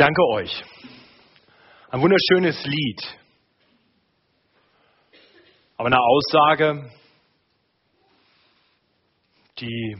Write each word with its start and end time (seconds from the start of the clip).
danke 0.00 0.22
euch. 0.30 0.64
Ein 1.90 2.00
wunderschönes 2.00 2.64
Lied. 2.64 3.18
Aber 5.76 5.88
eine 5.88 5.98
Aussage, 6.00 6.90
die 9.58 9.96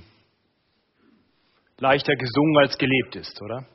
leichter 1.76 2.14
gesungen 2.16 2.58
als 2.62 2.78
gelebt 2.78 3.16
ist, 3.16 3.40
oder? 3.42 3.66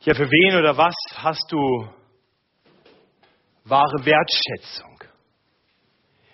Ja, 0.00 0.14
für 0.14 0.28
wen 0.28 0.58
oder 0.58 0.76
was 0.76 0.94
hast 1.14 1.52
du 1.52 1.58
wahre 3.64 4.04
Wertschätzung? 4.04 4.98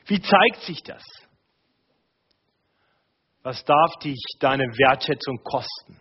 Wie 0.06 0.20
zeigt 0.20 0.62
sich 0.62 0.82
das? 0.82 1.02
Was 3.44 3.62
darf 3.62 3.98
dich 4.02 4.18
deine 4.40 4.64
Wertschätzung 4.64 5.36
kosten? 5.44 6.00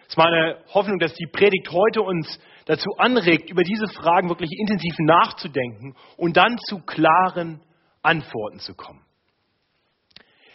Es 0.00 0.08
ist 0.08 0.16
meine 0.16 0.64
Hoffnung, 0.72 0.98
dass 0.98 1.12
die 1.12 1.26
Predigt 1.26 1.70
heute 1.70 2.00
uns 2.00 2.40
dazu 2.64 2.88
anregt, 2.96 3.50
über 3.50 3.62
diese 3.62 3.86
Fragen 3.88 4.30
wirklich 4.30 4.50
intensiv 4.58 4.94
nachzudenken 5.00 5.94
und 6.16 6.38
dann 6.38 6.56
zu 6.56 6.78
klaren 6.86 7.60
Antworten 8.00 8.60
zu 8.60 8.74
kommen. 8.74 9.02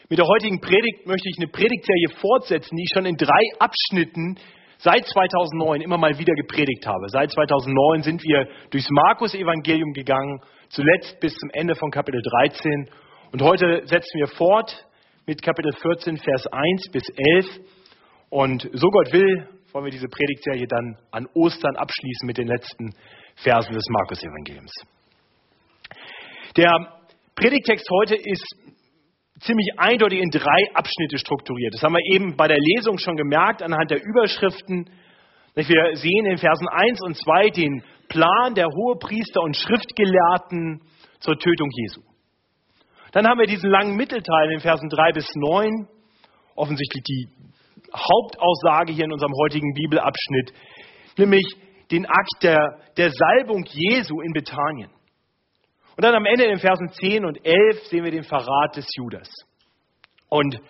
Mit 0.09 0.17
der 0.17 0.25
heutigen 0.25 0.59
Predigt 0.59 1.05
möchte 1.05 1.29
ich 1.29 1.37
eine 1.37 1.51
Predigtserie 1.51 2.09
fortsetzen, 2.19 2.75
die 2.75 2.83
ich 2.83 2.91
schon 2.91 3.05
in 3.05 3.17
drei 3.17 3.43
Abschnitten 3.59 4.39
seit 4.79 5.05
2009 5.05 5.81
immer 5.81 5.99
mal 5.99 6.17
wieder 6.17 6.33
gepredigt 6.33 6.87
habe. 6.87 7.07
Seit 7.09 7.29
2009 7.29 8.01
sind 8.01 8.23
wir 8.23 8.47
durchs 8.71 8.89
Markus-Evangelium 8.89 9.93
gegangen, 9.93 10.41
zuletzt 10.69 11.19
bis 11.19 11.35
zum 11.35 11.49
Ende 11.53 11.75
von 11.75 11.91
Kapitel 11.91 12.23
13 12.23 12.89
und 13.31 13.43
heute 13.43 13.83
setzen 13.85 14.19
wir 14.19 14.27
fort 14.27 14.87
mit 15.27 15.43
Kapitel 15.43 15.71
14, 15.71 16.17
Vers 16.17 16.47
1 16.47 16.89
bis 16.91 17.03
11. 17.15 17.45
Und 18.29 18.67
so 18.73 18.87
Gott 18.87 19.13
will, 19.13 19.47
wollen 19.71 19.85
wir 19.85 19.91
diese 19.91 20.07
Predigtserie 20.07 20.65
dann 20.67 20.97
an 21.11 21.27
Ostern 21.35 21.75
abschließen 21.75 22.25
mit 22.25 22.39
den 22.39 22.47
letzten 22.47 22.95
Versen 23.35 23.73
des 23.73 23.83
Markus-Evangeliums. 23.89 24.71
Der 26.57 26.71
Predigtext 27.35 27.87
heute 27.91 28.15
ist 28.15 28.45
ziemlich 29.41 29.77
eindeutig 29.77 30.21
in 30.21 30.31
drei 30.31 30.63
Abschnitte 30.73 31.19
strukturiert. 31.19 31.75
Das 31.75 31.83
haben 31.83 31.93
wir 31.93 32.15
eben 32.15 32.35
bei 32.35 32.47
der 32.47 32.57
Lesung 32.59 32.97
schon 32.97 33.15
gemerkt 33.15 33.61
anhand 33.61 33.91
der 33.91 34.03
Überschriften. 34.03 34.89
Wir 35.53 35.95
sehen 35.95 36.25
in 36.25 36.37
Versen 36.39 36.67
1 36.67 36.99
und 37.03 37.15
2 37.15 37.49
den 37.51 37.83
Plan 38.07 38.55
der 38.55 38.65
Hohepriester 38.65 39.41
und 39.41 39.55
Schriftgelehrten 39.55 40.81
zur 41.19 41.37
Tötung 41.37 41.69
Jesu. 41.71 42.08
Dann 43.11 43.27
haben 43.27 43.39
wir 43.39 43.47
diesen 43.47 43.69
langen 43.69 43.95
Mittelteil 43.95 44.45
in 44.45 44.51
den 44.51 44.59
Versen 44.59 44.89
3 44.89 45.11
bis 45.13 45.27
9, 45.35 45.87
offensichtlich 46.55 47.03
die 47.03 47.27
Hauptaussage 47.93 48.93
hier 48.93 49.05
in 49.05 49.11
unserem 49.11 49.33
heutigen 49.43 49.73
Bibelabschnitt, 49.73 50.53
nämlich 51.17 51.45
den 51.91 52.05
Akt 52.05 52.43
der, 52.43 52.79
der 52.97 53.09
Salbung 53.09 53.65
Jesu 53.65 54.21
in 54.21 54.31
Bethanien. 54.33 54.91
Und 55.97 56.05
dann 56.05 56.15
am 56.15 56.25
Ende 56.25 56.45
in 56.45 56.51
den 56.51 56.59
Versen 56.59 56.89
10 56.89 57.25
und 57.25 57.43
11 57.43 57.87
sehen 57.87 58.03
wir 58.03 58.11
den 58.11 58.23
Verrat 58.23 58.77
des 58.77 58.85
Judas. 58.95 59.29
Und 60.29 60.61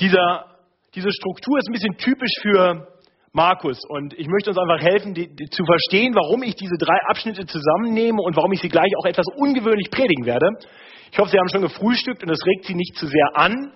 dieser, 0.00 0.56
diese 0.94 1.12
Struktur 1.12 1.58
ist 1.58 1.68
ein 1.68 1.72
bisschen 1.72 1.96
typisch 1.98 2.32
für 2.40 2.93
Markus. 3.34 3.80
Und 3.88 4.14
ich 4.14 4.28
möchte 4.28 4.50
uns 4.50 4.58
einfach 4.58 4.80
helfen, 4.80 5.12
die, 5.12 5.26
die, 5.26 5.50
zu 5.50 5.64
verstehen, 5.64 6.14
warum 6.14 6.42
ich 6.44 6.54
diese 6.54 6.76
drei 6.78 6.96
Abschnitte 7.08 7.44
zusammennehme 7.46 8.22
und 8.22 8.36
warum 8.36 8.52
ich 8.52 8.60
sie 8.60 8.68
gleich 8.68 8.90
auch 9.00 9.06
etwas 9.06 9.26
ungewöhnlich 9.36 9.90
predigen 9.90 10.24
werde. 10.24 10.48
Ich 11.10 11.18
hoffe, 11.18 11.30
Sie 11.30 11.38
haben 11.38 11.48
schon 11.48 11.62
gefrühstückt 11.62 12.22
und 12.22 12.30
das 12.30 12.38
regt 12.46 12.64
Sie 12.64 12.74
nicht 12.74 12.96
zu 12.96 13.06
sehr 13.06 13.28
an. 13.34 13.72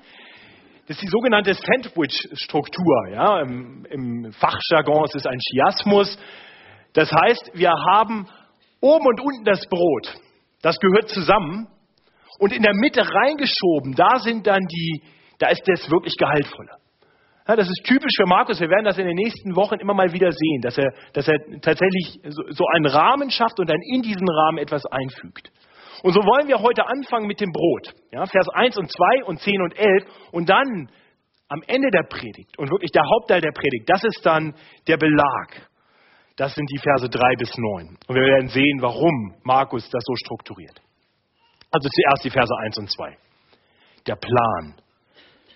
Das 0.86 0.96
ist 0.96 1.02
die 1.02 1.08
sogenannte 1.08 1.54
Sandwich-Struktur. 1.54 3.08
Ja? 3.10 3.40
Im, 3.42 3.84
Im 3.90 4.32
Fachjargon 4.32 5.04
ist 5.04 5.16
es 5.16 5.26
ein 5.26 5.38
Chiasmus. 5.38 6.18
Das 6.94 7.10
heißt, 7.10 7.50
wir 7.54 7.72
haben 7.90 8.28
oben 8.80 9.06
und 9.06 9.20
unten 9.20 9.44
das 9.44 9.66
Brot. 9.68 10.14
Das 10.62 10.78
gehört 10.78 11.08
zusammen. 11.08 11.66
Und 12.38 12.52
in 12.52 12.62
der 12.62 12.74
Mitte 12.74 13.02
reingeschoben, 13.02 13.94
da 13.96 14.20
sind 14.20 14.46
dann 14.46 14.64
die, 14.66 15.02
da 15.40 15.48
ist 15.48 15.62
das 15.66 15.90
wirklich 15.90 16.16
Gehaltvolle. 16.16 16.70
Das 17.56 17.66
ist 17.66 17.82
typisch 17.84 18.12
für 18.14 18.26
Markus. 18.26 18.60
Wir 18.60 18.68
werden 18.68 18.84
das 18.84 18.98
in 18.98 19.06
den 19.06 19.16
nächsten 19.16 19.56
Wochen 19.56 19.76
immer 19.76 19.94
mal 19.94 20.12
wieder 20.12 20.30
sehen, 20.30 20.60
dass 20.60 20.76
er, 20.76 20.92
dass 21.14 21.26
er 21.26 21.38
tatsächlich 21.62 22.20
so, 22.28 22.42
so 22.50 22.64
einen 22.74 22.84
Rahmen 22.84 23.30
schafft 23.30 23.58
und 23.58 23.70
dann 23.70 23.80
in 23.90 24.02
diesen 24.02 24.28
Rahmen 24.28 24.58
etwas 24.58 24.84
einfügt. 24.84 25.50
Und 26.02 26.12
so 26.12 26.20
wollen 26.20 26.46
wir 26.46 26.60
heute 26.60 26.86
anfangen 26.86 27.26
mit 27.26 27.40
dem 27.40 27.50
Brot. 27.50 27.94
Ja, 28.12 28.26
Vers 28.26 28.48
1 28.52 28.76
und 28.76 28.92
2 28.92 29.24
und 29.24 29.40
10 29.40 29.62
und 29.62 29.78
11. 29.78 30.04
Und 30.32 30.50
dann 30.50 30.90
am 31.48 31.62
Ende 31.66 31.90
der 31.90 32.02
Predigt 32.02 32.58
und 32.58 32.70
wirklich 32.70 32.90
der 32.90 33.04
Hauptteil 33.04 33.40
der 33.40 33.52
Predigt, 33.52 33.88
das 33.88 34.04
ist 34.04 34.20
dann 34.24 34.54
der 34.86 34.98
Belag. 34.98 35.70
Das 36.36 36.54
sind 36.54 36.70
die 36.70 36.78
Verse 36.78 37.08
3 37.08 37.34
bis 37.38 37.50
9. 37.56 37.96
Und 38.06 38.14
wir 38.14 38.22
werden 38.22 38.48
sehen, 38.48 38.78
warum 38.82 39.34
Markus 39.42 39.88
das 39.88 40.04
so 40.04 40.14
strukturiert. 40.16 40.80
Also 41.72 41.88
zuerst 41.88 42.24
die 42.24 42.30
Verse 42.30 42.54
1 42.64 42.78
und 42.78 42.90
2. 42.90 43.16
Der 44.06 44.16
Plan 44.16 44.74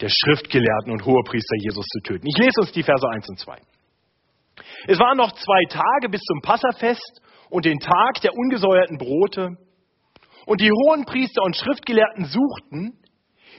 der 0.02 0.10
Schriftgelehrten 0.10 0.92
und 0.92 1.04
Hohepriester 1.04 1.56
Jesus 1.60 1.86
zu 1.86 2.00
töten. 2.00 2.26
Ich 2.26 2.36
lese 2.36 2.60
uns 2.60 2.72
die 2.72 2.82
Verse 2.82 3.08
1 3.08 3.28
und 3.28 3.38
2. 3.38 3.56
Es 4.88 4.98
waren 4.98 5.16
noch 5.16 5.32
zwei 5.32 5.64
Tage 5.70 6.08
bis 6.10 6.20
zum 6.20 6.40
Passafest 6.42 7.22
und 7.50 7.64
den 7.64 7.78
Tag 7.78 8.20
der 8.22 8.34
ungesäuerten 8.34 8.98
Brote. 8.98 9.56
Und 10.44 10.60
die 10.60 10.70
hohen 10.70 11.04
Priester 11.04 11.42
und 11.42 11.56
Schriftgelehrten 11.56 12.24
suchten, 12.24 12.98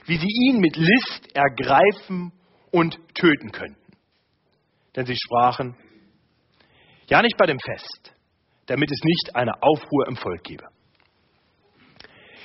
wie 0.04 0.18
sie 0.18 0.48
ihn 0.48 0.60
mit 0.60 0.76
List 0.76 1.34
ergreifen 1.34 2.32
und 2.70 2.98
töten 3.14 3.50
könnten. 3.52 3.96
Denn 4.94 5.06
sie 5.06 5.16
sprachen, 5.16 5.76
ja 7.08 7.22
nicht 7.22 7.38
bei 7.38 7.46
dem 7.46 7.58
Fest, 7.58 8.14
damit 8.66 8.90
es 8.90 9.00
nicht 9.02 9.34
eine 9.34 9.62
Aufruhr 9.62 10.08
im 10.08 10.16
Volk 10.16 10.44
gebe. 10.44 10.64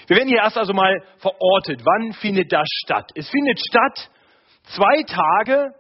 Wir 0.10 0.18
werden 0.18 0.30
hier 0.30 0.40
erst 0.40 0.58
also 0.58 0.74
mal 0.74 1.04
verortet. 1.20 1.86
Wann 1.86 2.14
findet 2.14 2.52
das 2.52 2.68
statt? 2.84 3.12
Es 3.14 3.30
findet 3.30 3.60
statt 3.60 4.10
zwei 4.64 5.04
Tage 5.04 5.72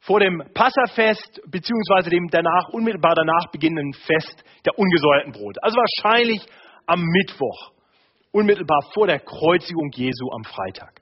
vor 0.00 0.20
dem 0.20 0.42
Passafest 0.52 1.40
beziehungsweise 1.50 2.10
dem 2.10 2.28
danach 2.30 2.68
unmittelbar 2.72 3.14
danach 3.14 3.50
beginnenden 3.52 3.94
Fest 3.94 4.44
der 4.66 4.78
ungesäuerten 4.78 5.32
Brote. 5.32 5.62
Also 5.62 5.78
wahrscheinlich 5.78 6.42
am 6.84 7.02
Mittwoch 7.02 7.72
unmittelbar 8.32 8.82
vor 8.92 9.06
der 9.06 9.20
Kreuzigung 9.20 9.90
Jesu 9.94 10.30
am 10.34 10.44
Freitag. 10.44 11.00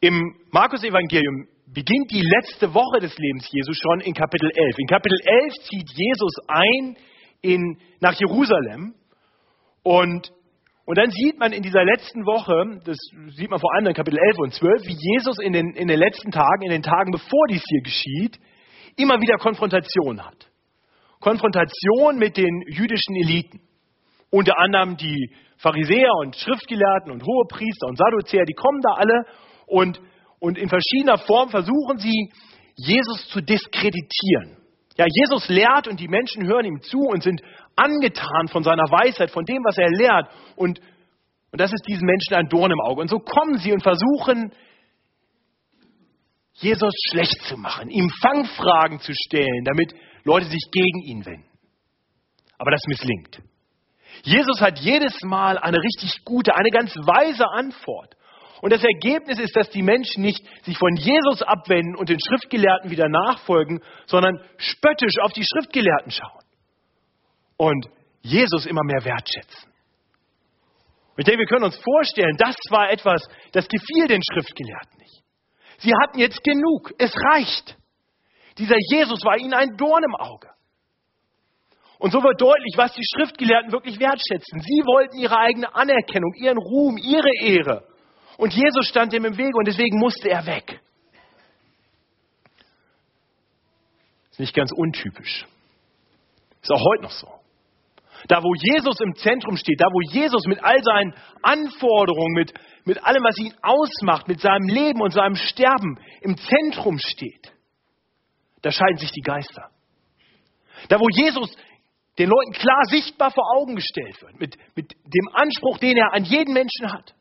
Im 0.00 0.36
Markus-Evangelium 0.50 1.48
beginnt 1.72 2.10
die 2.10 2.20
letzte 2.20 2.74
Woche 2.74 3.00
des 3.00 3.16
Lebens 3.16 3.48
Jesu 3.50 3.72
schon 3.72 4.00
in 4.00 4.12
Kapitel 4.12 4.50
11. 4.54 4.78
In 4.80 4.86
Kapitel 4.86 5.18
11 5.24 5.54
zieht 5.70 5.90
Jesus 5.94 6.34
ein 6.46 6.96
in, 7.40 7.78
nach 8.00 8.12
Jerusalem 8.20 8.94
und, 9.84 10.32
und 10.86 10.98
dann 10.98 11.10
sieht 11.10 11.38
man 11.38 11.52
in 11.52 11.62
dieser 11.62 11.84
letzten 11.84 12.24
Woche, 12.26 12.80
das 12.84 12.96
sieht 13.36 13.50
man 13.50 13.60
vor 13.60 13.72
allem 13.74 13.86
in 13.86 13.94
Kapitel 13.94 14.18
11 14.18 14.38
und 14.38 14.54
12, 14.54 14.86
wie 14.86 14.96
Jesus 14.98 15.38
in 15.38 15.52
den, 15.52 15.74
in 15.74 15.88
den 15.88 15.98
letzten 15.98 16.30
Tagen, 16.30 16.62
in 16.62 16.70
den 16.70 16.82
Tagen 16.82 17.12
bevor 17.12 17.46
dies 17.50 17.62
hier 17.68 17.82
geschieht, 17.82 18.38
immer 18.96 19.20
wieder 19.20 19.36
Konfrontation 19.36 20.24
hat. 20.24 20.50
Konfrontation 21.20 22.18
mit 22.18 22.36
den 22.36 22.62
jüdischen 22.66 23.14
Eliten. 23.16 23.60
Unter 24.30 24.58
anderem 24.58 24.96
die 24.96 25.30
Pharisäer 25.58 26.10
und 26.20 26.34
Schriftgelehrten 26.34 27.12
und 27.12 27.22
Hohepriester 27.22 27.86
und 27.86 27.98
Sadduzäer, 27.98 28.44
die 28.44 28.54
kommen 28.54 28.80
da 28.82 28.94
alle 28.94 29.26
und, 29.66 30.00
und 30.40 30.58
in 30.58 30.68
verschiedener 30.68 31.18
Form 31.18 31.50
versuchen 31.50 31.98
sie, 31.98 32.30
Jesus 32.76 33.28
zu 33.28 33.40
diskreditieren. 33.40 34.63
Ja, 34.96 35.06
Jesus 35.08 35.48
lehrt 35.48 35.88
und 35.88 35.98
die 35.98 36.08
Menschen 36.08 36.46
hören 36.46 36.64
ihm 36.64 36.80
zu 36.82 36.98
und 36.98 37.22
sind 37.22 37.42
angetan 37.74 38.48
von 38.48 38.62
seiner 38.62 38.84
Weisheit, 38.84 39.30
von 39.30 39.44
dem, 39.44 39.62
was 39.64 39.76
er 39.76 39.90
lehrt. 39.90 40.28
Und, 40.56 40.78
und 41.50 41.60
das 41.60 41.72
ist 41.72 41.86
diesen 41.88 42.06
Menschen 42.06 42.34
ein 42.34 42.48
Dorn 42.48 42.70
im 42.70 42.80
Auge. 42.80 43.00
Und 43.00 43.08
so 43.08 43.18
kommen 43.18 43.58
sie 43.58 43.72
und 43.72 43.82
versuchen, 43.82 44.52
Jesus 46.54 46.94
schlecht 47.10 47.42
zu 47.42 47.56
machen, 47.56 47.90
ihm 47.90 48.08
Fangfragen 48.22 49.00
zu 49.00 49.12
stellen, 49.26 49.64
damit 49.64 49.92
Leute 50.22 50.46
sich 50.46 50.62
gegen 50.70 51.02
ihn 51.02 51.26
wenden. 51.26 51.48
Aber 52.58 52.70
das 52.70 52.82
misslingt. 52.86 53.42
Jesus 54.22 54.60
hat 54.60 54.78
jedes 54.78 55.20
Mal 55.22 55.58
eine 55.58 55.78
richtig 55.78 56.24
gute, 56.24 56.54
eine 56.54 56.70
ganz 56.70 56.94
weise 56.94 57.44
Antwort. 57.50 58.14
Und 58.64 58.72
das 58.72 58.82
Ergebnis 58.82 59.38
ist, 59.38 59.54
dass 59.54 59.68
die 59.68 59.82
Menschen 59.82 60.22
nicht 60.22 60.42
sich 60.64 60.78
von 60.78 60.96
Jesus 60.96 61.42
abwenden 61.42 61.96
und 61.96 62.08
den 62.08 62.18
Schriftgelehrten 62.18 62.90
wieder 62.90 63.10
nachfolgen, 63.10 63.82
sondern 64.06 64.40
spöttisch 64.56 65.18
auf 65.20 65.34
die 65.34 65.44
Schriftgelehrten 65.44 66.10
schauen 66.10 66.42
und 67.58 67.90
Jesus 68.22 68.64
immer 68.64 68.80
mehr 68.82 69.04
wertschätzen. 69.04 69.70
Ich 71.18 71.26
denke, 71.26 71.40
wir 71.40 71.46
können 71.46 71.66
uns 71.66 71.76
vorstellen, 71.76 72.38
das 72.38 72.56
war 72.70 72.90
etwas, 72.90 73.22
das 73.52 73.68
gefiel 73.68 74.08
den 74.08 74.22
Schriftgelehrten 74.32 74.98
nicht. 74.98 75.22
Sie 75.80 75.92
hatten 76.02 76.18
jetzt 76.18 76.42
genug, 76.42 76.90
es 76.96 77.14
reicht. 77.14 77.76
Dieser 78.56 78.78
Jesus 78.90 79.22
war 79.26 79.36
ihnen 79.36 79.52
ein 79.52 79.76
Dorn 79.76 80.04
im 80.04 80.14
Auge. 80.14 80.48
Und 81.98 82.12
so 82.12 82.22
wird 82.22 82.40
deutlich, 82.40 82.72
was 82.78 82.94
die 82.94 83.04
Schriftgelehrten 83.14 83.72
wirklich 83.72 84.00
wertschätzen. 84.00 84.60
Sie 84.60 84.80
wollten 84.86 85.18
ihre 85.18 85.36
eigene 85.36 85.74
Anerkennung, 85.74 86.32
ihren 86.36 86.56
Ruhm, 86.56 86.96
ihre 86.96 87.28
Ehre. 87.42 87.93
Und 88.36 88.52
Jesus 88.52 88.86
stand 88.86 89.12
ihm 89.12 89.24
im 89.24 89.36
Wege 89.36 89.56
und 89.56 89.66
deswegen 89.66 89.98
musste 89.98 90.28
er 90.28 90.46
weg. 90.46 90.80
Ist 94.30 94.40
nicht 94.40 94.54
ganz 94.54 94.72
untypisch. 94.72 95.46
Ist 96.60 96.72
auch 96.72 96.82
heute 96.82 97.02
noch 97.04 97.12
so. 97.12 97.28
Da, 98.26 98.42
wo 98.42 98.54
Jesus 98.54 98.98
im 99.00 99.14
Zentrum 99.14 99.56
steht, 99.56 99.80
da, 99.80 99.86
wo 99.86 100.00
Jesus 100.12 100.46
mit 100.46 100.62
all 100.64 100.82
seinen 100.82 101.14
Anforderungen, 101.42 102.32
mit, 102.32 102.54
mit 102.84 103.04
allem, 103.04 103.22
was 103.22 103.38
ihn 103.38 103.54
ausmacht, 103.62 104.28
mit 104.28 104.40
seinem 104.40 104.66
Leben 104.66 105.00
und 105.02 105.12
seinem 105.12 105.36
Sterben 105.36 105.98
im 106.22 106.36
Zentrum 106.36 106.98
steht, 106.98 107.52
da 108.62 108.70
scheiden 108.70 108.96
sich 108.96 109.10
die 109.12 109.20
Geister. 109.20 109.70
Da, 110.88 110.98
wo 110.98 111.08
Jesus 111.10 111.54
den 112.18 112.30
Leuten 112.30 112.52
klar 112.52 112.82
sichtbar 112.90 113.30
vor 113.30 113.44
Augen 113.56 113.76
gestellt 113.76 114.20
wird, 114.22 114.40
mit, 114.40 114.56
mit 114.74 114.92
dem 114.92 115.28
Anspruch, 115.34 115.78
den 115.78 115.96
er 115.96 116.14
an 116.14 116.24
jeden 116.24 116.54
Menschen 116.54 116.92
hat, 116.92 117.14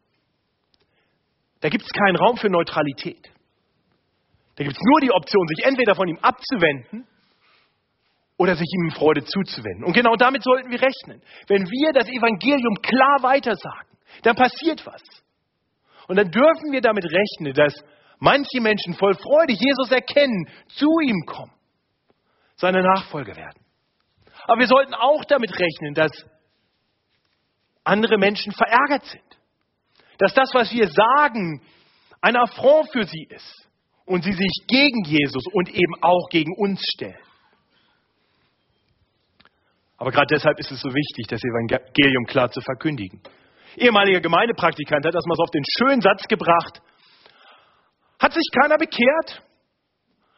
da 1.64 1.70
gibt 1.70 1.86
es 1.86 1.92
keinen 1.94 2.18
Raum 2.18 2.36
für 2.36 2.50
Neutralität. 2.50 3.32
Da 4.58 4.66
gibt 4.66 4.76
es 4.76 4.84
nur 4.84 5.00
die 5.00 5.12
Option, 5.12 5.48
sich 5.48 5.66
entweder 5.66 5.96
von 5.96 6.10
ihm 6.10 6.20
abzuwenden 6.22 7.08
oder 8.36 8.58
sich 8.58 8.68
ihm 8.70 8.90
in 8.90 8.92
Freude 8.92 9.24
zuzuwenden. 9.24 9.86
Und 9.86 9.94
genau 9.94 10.18
damit 10.18 10.44
sollten 10.44 10.70
wir 10.70 10.82
rechnen. 10.82 11.22
Wenn 11.48 11.64
wir 11.64 11.94
das 11.94 12.10
Evangelium 12.10 12.82
klar 12.82 13.20
weitersagen, 13.22 13.98
dann 14.24 14.36
passiert 14.36 14.86
was. 14.86 15.02
Und 16.10 16.18
dann 16.18 16.32
dürfen 16.32 16.74
wir 16.74 16.82
damit 16.82 17.06
rechnen, 17.06 17.54
dass 17.54 17.74
manche 18.20 18.60
Menschen 18.60 18.96
voll 18.96 19.14
Freude 19.16 19.54
Jesus 19.54 19.90
erkennen, 19.90 20.50
zu 20.68 20.90
ihm 21.02 21.26
kommen, 21.26 21.54
seine 22.58 22.84
Nachfolger 22.84 23.38
werden. 23.38 23.64
Aber 24.48 24.60
wir 24.60 24.68
sollten 24.68 24.94
auch 24.96 25.24
damit 25.24 25.58
rechnen, 25.58 25.94
dass 25.94 26.12
andere 27.86 28.18
Menschen 28.18 28.52
verärgert 28.52 29.06
sind. 29.06 29.24
Dass 30.24 30.34
das, 30.34 30.54
was 30.54 30.72
wir 30.72 30.88
sagen, 30.88 31.62
ein 32.22 32.38
Affront 32.38 32.90
für 32.94 33.04
sie 33.04 33.28
ist 33.30 33.68
und 34.06 34.24
sie 34.24 34.32
sich 34.32 34.66
gegen 34.68 35.04
Jesus 35.04 35.44
und 35.52 35.68
eben 35.68 35.94
auch 36.00 36.30
gegen 36.30 36.56
uns 36.56 36.82
stellen. 36.94 37.20
Aber 39.98 40.12
gerade 40.12 40.28
deshalb 40.34 40.58
ist 40.60 40.72
es 40.72 40.80
so 40.80 40.88
wichtig, 40.88 41.28
das 41.28 41.42
Evangelium 41.44 42.24
klar 42.26 42.50
zu 42.50 42.62
verkündigen. 42.62 43.22
Ehemaliger 43.76 44.22
Gemeindepraktikant 44.22 45.06
hat 45.06 45.14
das 45.14 45.26
mal 45.26 45.36
so 45.36 45.44
auf 45.44 45.52
den 45.52 45.66
schönen 45.78 46.00
Satz 46.00 46.26
gebracht. 46.30 46.82
Hat 48.18 48.32
sich 48.32 48.48
keiner 48.62 48.78
bekehrt? 48.78 49.44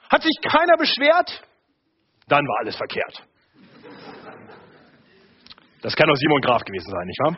Hat 0.09 0.23
sich 0.23 0.35
keiner 0.41 0.77
beschwert? 0.79 1.43
Dann 2.27 2.43
war 2.43 2.61
alles 2.61 2.75
verkehrt. 2.75 3.23
Das 5.83 5.95
kann 5.95 6.07
doch 6.07 6.15
Simon 6.15 6.41
Graf 6.41 6.63
gewesen 6.63 6.89
sein, 6.89 7.05
nicht 7.05 7.19
wahr? 7.19 7.38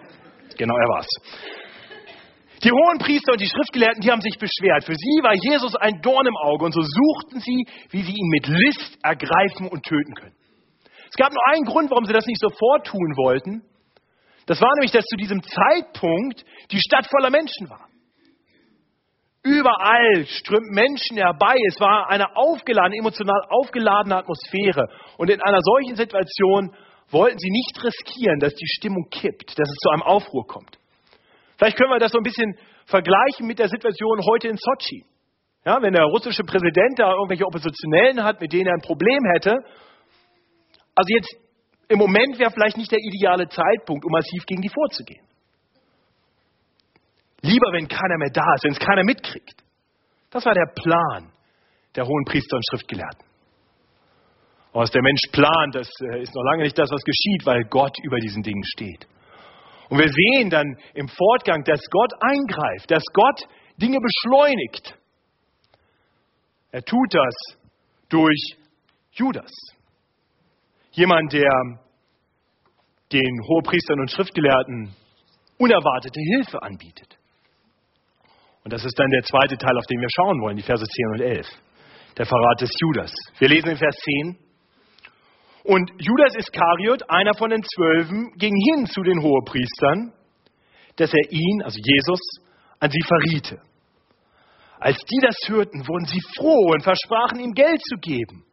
Genau, 0.58 0.78
er 0.78 0.88
war's. 0.88 1.67
Die 2.64 2.72
hohen 2.72 2.98
Priester 2.98 3.34
und 3.34 3.42
die 3.42 3.50
Schriftgelehrten, 3.50 4.02
die 4.02 4.12
haben 4.12 4.22
sich 4.22 4.38
beschwert. 4.40 4.84
Für 4.84 4.96
sie 4.96 5.22
war 5.22 5.36
Jesus 5.36 5.76
ein 5.76 6.02
Dorn 6.02 6.26
im 6.26 6.36
Auge 6.38 6.66
und 6.66 6.74
so 6.74 6.82
suchten 6.82 7.40
sie, 7.40 7.66
wie 7.92 8.02
sie 8.02 8.14
ihn 8.14 8.30
mit 8.30 8.48
List 8.48 8.98
ergreifen 9.04 9.68
und 9.68 9.84
töten 9.84 10.14
können. 10.16 10.36
Es 11.10 11.16
gab 11.16 11.32
nur 11.32 11.48
einen 11.54 11.66
Grund, 11.66 11.92
warum 11.92 12.06
sie 12.06 12.14
das 12.14 12.26
nicht 12.26 12.42
sofort 12.42 12.88
tun 12.88 13.16
wollten. 13.16 13.64
Das 14.48 14.62
war 14.62 14.74
nämlich, 14.76 14.92
dass 14.92 15.06
zu 15.06 15.18
diesem 15.18 15.44
Zeitpunkt 15.44 16.44
die 16.72 16.80
Stadt 16.80 17.08
voller 17.08 17.30
Menschen 17.30 17.70
war. 17.70 17.88
Überall 19.44 20.26
strömten 20.26 20.74
Menschen 20.74 21.18
herbei. 21.18 21.56
Es 21.70 21.80
war 21.80 22.10
eine 22.10 22.36
aufgeladene, 22.36 22.98
emotional 22.98 23.42
aufgeladene 23.50 24.18
Atmosphäre. 24.18 24.90
Und 25.18 25.30
in 25.30 25.42
einer 25.42 25.62
solchen 25.62 25.96
Situation 25.96 26.76
wollten 27.12 27.38
sie 27.40 27.50
nicht 27.50 27.82
riskieren, 27.84 28.40
dass 28.40 28.54
die 28.56 28.68
Stimmung 28.68 29.08
kippt, 29.10 29.58
dass 29.58 29.70
es 29.70 29.78
zu 29.82 29.90
einem 29.90 30.02
Aufruhr 30.02 30.46
kommt. 30.48 30.78
Vielleicht 31.58 31.78
können 31.78 31.92
wir 31.92 32.00
das 32.00 32.12
so 32.12 32.20
ein 32.20 32.24
bisschen 32.24 32.56
vergleichen 32.86 33.48
mit 33.48 33.60
der 33.60 33.68
Situation 33.68 34.22
heute 34.26 34.48
in 34.48 34.58
Sochi. 34.58 35.06
Ja, 35.66 35.82
wenn 35.82 35.94
der 35.94 36.06
russische 36.06 36.44
Präsident 36.44 37.00
da 37.00 37.12
irgendwelche 37.12 37.46
Oppositionellen 37.46 38.24
hat, 38.24 38.40
mit 38.40 38.54
denen 38.54 38.68
er 38.68 38.74
ein 38.74 38.82
Problem 38.82 39.20
hätte. 39.34 39.58
Also 40.96 41.14
jetzt 41.14 41.36
im 41.90 42.00
Moment 42.00 42.40
wäre 42.40 42.52
vielleicht 42.52 42.78
nicht 42.78 42.92
der 42.92 43.00
ideale 43.00 43.48
Zeitpunkt, 43.50 44.06
um 44.06 44.12
massiv 44.12 44.46
gegen 44.46 44.62
die 44.62 44.70
vorzugehen. 44.70 45.26
Lieber, 47.42 47.68
wenn 47.74 47.88
keiner 47.88 48.18
mehr 48.18 48.32
da 48.32 48.46
ist, 48.56 48.64
wenn 48.64 48.72
es 48.72 48.80
keiner 48.80 49.04
mitkriegt. 49.04 49.64
Das 50.32 50.46
war 50.46 50.54
der 50.54 50.72
Plan 50.76 51.32
der 51.96 52.06
hohen 52.06 52.26
Priester 52.26 52.56
und 52.56 52.64
Schriftgelehrten. 52.70 53.26
Was 54.74 54.92
der 54.92 55.02
Mensch 55.02 55.22
plant, 55.32 55.74
das 55.74 55.90
äh, 56.14 56.22
ist 56.22 56.34
noch 56.36 56.44
lange 56.44 56.64
nicht 56.64 56.78
das, 56.78 56.90
was 56.92 57.02
geschieht, 57.04 57.46
weil 57.46 57.64
Gott 57.66 57.98
über 58.04 58.18
diesen 58.20 58.44
Dingen 58.44 58.64
steht. 58.64 59.08
Und 59.90 60.00
wir 60.00 60.10
sehen 60.10 60.50
dann 60.50 60.78
im 60.94 61.08
Fortgang, 61.08 61.64
dass 61.64 61.80
Gott 61.90 62.12
eingreift, 62.20 62.92
dass 62.92 63.04
Gott 63.14 63.48
Dinge 63.78 63.98
beschleunigt. 64.00 64.98
Er 66.72 66.84
tut 66.84 67.14
das 67.14 67.36
durch 68.10 68.58
Judas. 69.12 69.52
Jemand, 70.92 71.32
der 71.32 71.50
den 73.12 73.42
Hohepriestern 73.48 74.00
und 74.02 74.12
Schriftgelehrten 74.12 74.94
unerwartete 75.58 76.20
Hilfe 76.20 76.62
anbietet. 76.62 77.18
Und 78.64 78.74
das 78.74 78.84
ist 78.84 79.00
dann 79.00 79.10
der 79.10 79.24
zweite 79.24 79.58
Teil, 79.58 79.78
auf 79.78 79.86
den 79.86 80.02
wir 80.02 80.10
schauen 80.14 80.42
wollen, 80.42 80.58
die 80.58 80.64
Verse 80.64 80.84
10 80.84 81.08
und 81.14 81.22
11. 81.22 81.48
Der 82.18 82.26
Verrat 82.26 82.62
des 82.62 82.70
Judas. 82.82 83.14
Wir 83.40 83.48
lesen 83.48 83.70
in 83.70 83.78
Vers 83.78 83.96
10. 84.24 84.38
Und 85.68 85.92
Judas 86.00 86.34
Iskariot, 86.38 87.10
einer 87.10 87.34
von 87.34 87.50
den 87.50 87.62
Zwölfen, 87.62 88.32
ging 88.38 88.56
hin 88.70 88.86
zu 88.86 89.04
den 89.04 89.22
Hohepriestern, 89.22 90.14
dass 90.96 91.12
er 91.14 91.30
ihn, 91.30 91.62
also 91.62 91.78
Jesus, 91.84 92.22
an 92.80 92.90
sie 92.90 93.04
verriete. 93.06 93.62
Als 94.80 94.98
die 95.04 95.20
das 95.22 95.36
hörten, 95.48 95.86
wurden 95.86 96.06
sie 96.06 96.22
froh 96.38 96.72
und 96.72 96.84
versprachen 96.84 97.42
ihm 97.42 97.52
Geld 97.52 97.82
zu 97.82 97.98
geben. 97.98 98.46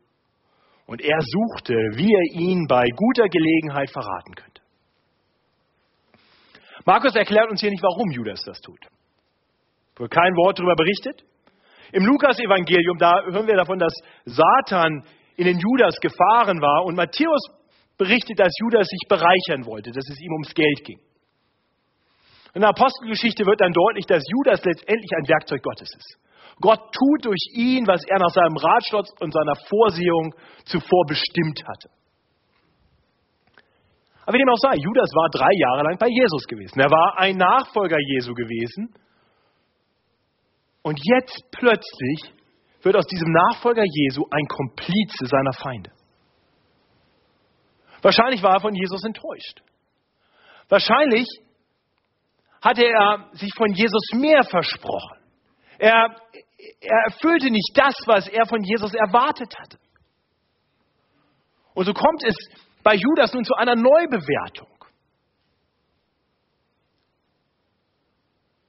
Und 0.87 1.03
er 1.03 1.21
suchte, 1.21 1.75
wie 1.95 2.13
er 2.13 2.41
ihn 2.41 2.67
bei 2.67 2.85
guter 2.97 3.29
Gelegenheit 3.29 3.91
verraten 3.91 4.35
könnte. 4.35 4.61
Markus 6.85 7.15
erklärt 7.15 7.49
uns 7.49 7.61
hier 7.61 7.71
nicht, 7.71 7.83
warum 7.85 8.11
Judas 8.11 8.43
das 8.45 8.61
tut. 8.61 8.81
Wird 9.95 10.11
kein 10.11 10.35
Wort 10.35 10.59
darüber 10.59 10.75
berichtet. 10.75 11.23
Im 11.93 12.07
Lukas-Evangelium, 12.07 12.99
da 12.99 13.15
hören 13.31 13.47
wir 13.47 13.57
davon, 13.57 13.79
dass 13.79 13.95
Satan 14.25 15.05
in 15.37 15.47
den 15.47 15.59
Judas 15.59 15.97
gefahren 16.01 16.61
war. 16.61 16.85
Und 16.85 16.97
Matthäus 16.97 17.41
berichtet, 17.97 18.39
dass 18.39 18.53
Judas 18.61 18.87
sich 18.87 19.09
bereichern 19.09 19.67
wollte, 19.67 19.91
dass 19.91 20.09
es 20.09 20.21
ihm 20.21 20.33
ums 20.33 20.55
Geld 20.55 20.85
ging. 20.85 21.01
In 22.55 22.61
der 22.61 22.71
Apostelgeschichte 22.71 23.45
wird 23.47 23.61
dann 23.61 23.73
deutlich, 23.73 24.07
dass 24.07 24.23
Judas 24.31 24.65
letztendlich 24.65 25.11
ein 25.17 25.29
Werkzeug 25.29 25.63
Gottes 25.63 25.89
ist. 25.97 26.19
Gott 26.61 26.81
tut 26.95 27.25
durch 27.25 27.51
ihn, 27.53 27.87
was 27.87 28.03
er 28.07 28.19
nach 28.21 28.31
seinem 28.31 28.57
Ratschluss 28.57 29.11
und 29.19 29.33
seiner 29.33 29.57
Vorsehung 29.69 30.35
zuvor 30.65 31.05
bestimmt 31.07 31.61
hatte. 31.67 31.91
Aber 34.25 34.35
wie 34.35 34.39
dem 34.39 34.49
auch 34.49 34.59
sei, 34.59 34.77
Judas 34.77 35.11
war 35.15 35.29
drei 35.31 35.51
Jahre 35.53 35.83
lang 35.83 35.99
bei 35.99 36.09
Jesus 36.09 36.45
gewesen. 36.47 36.81
Er 36.81 36.91
war 36.91 37.19
ein 37.19 37.37
Nachfolger 37.37 37.99
Jesu 37.99 38.33
gewesen. 38.35 38.95
Und 40.83 41.01
jetzt 41.03 41.43
plötzlich 41.51 42.33
wird 42.85 42.97
aus 42.97 43.07
diesem 43.07 43.33
Nachfolger 43.33 43.85
Jesu 43.85 44.25
ein 44.31 44.47
Komplize 44.47 45.27
seiner 45.27 45.53
Feinde. 45.53 45.91
Wahrscheinlich 48.03 48.43
war 48.43 48.55
er 48.55 48.61
von 48.61 48.75
Jesus 48.75 49.03
enttäuscht. 49.05 49.63
Wahrscheinlich 50.69 51.27
hatte 52.61 52.85
er 52.85 53.31
sich 53.33 53.51
von 53.57 53.73
Jesus 53.73 54.11
mehr 54.15 54.43
versprochen. 54.43 55.19
Er, 55.79 56.17
er 56.81 56.99
erfüllte 57.07 57.51
nicht 57.51 57.73
das, 57.75 57.95
was 58.07 58.29
er 58.29 58.47
von 58.47 58.63
Jesus 58.63 58.93
erwartet 58.95 59.55
hatte. 59.59 59.79
Und 61.75 61.87
so 61.87 61.93
kommt 61.93 62.23
es 62.25 62.37
bei 62.83 62.95
Judas 62.95 63.33
nun 63.33 63.45
zu 63.45 63.55
einer 63.55 63.75
Neubewertung. 63.75 64.69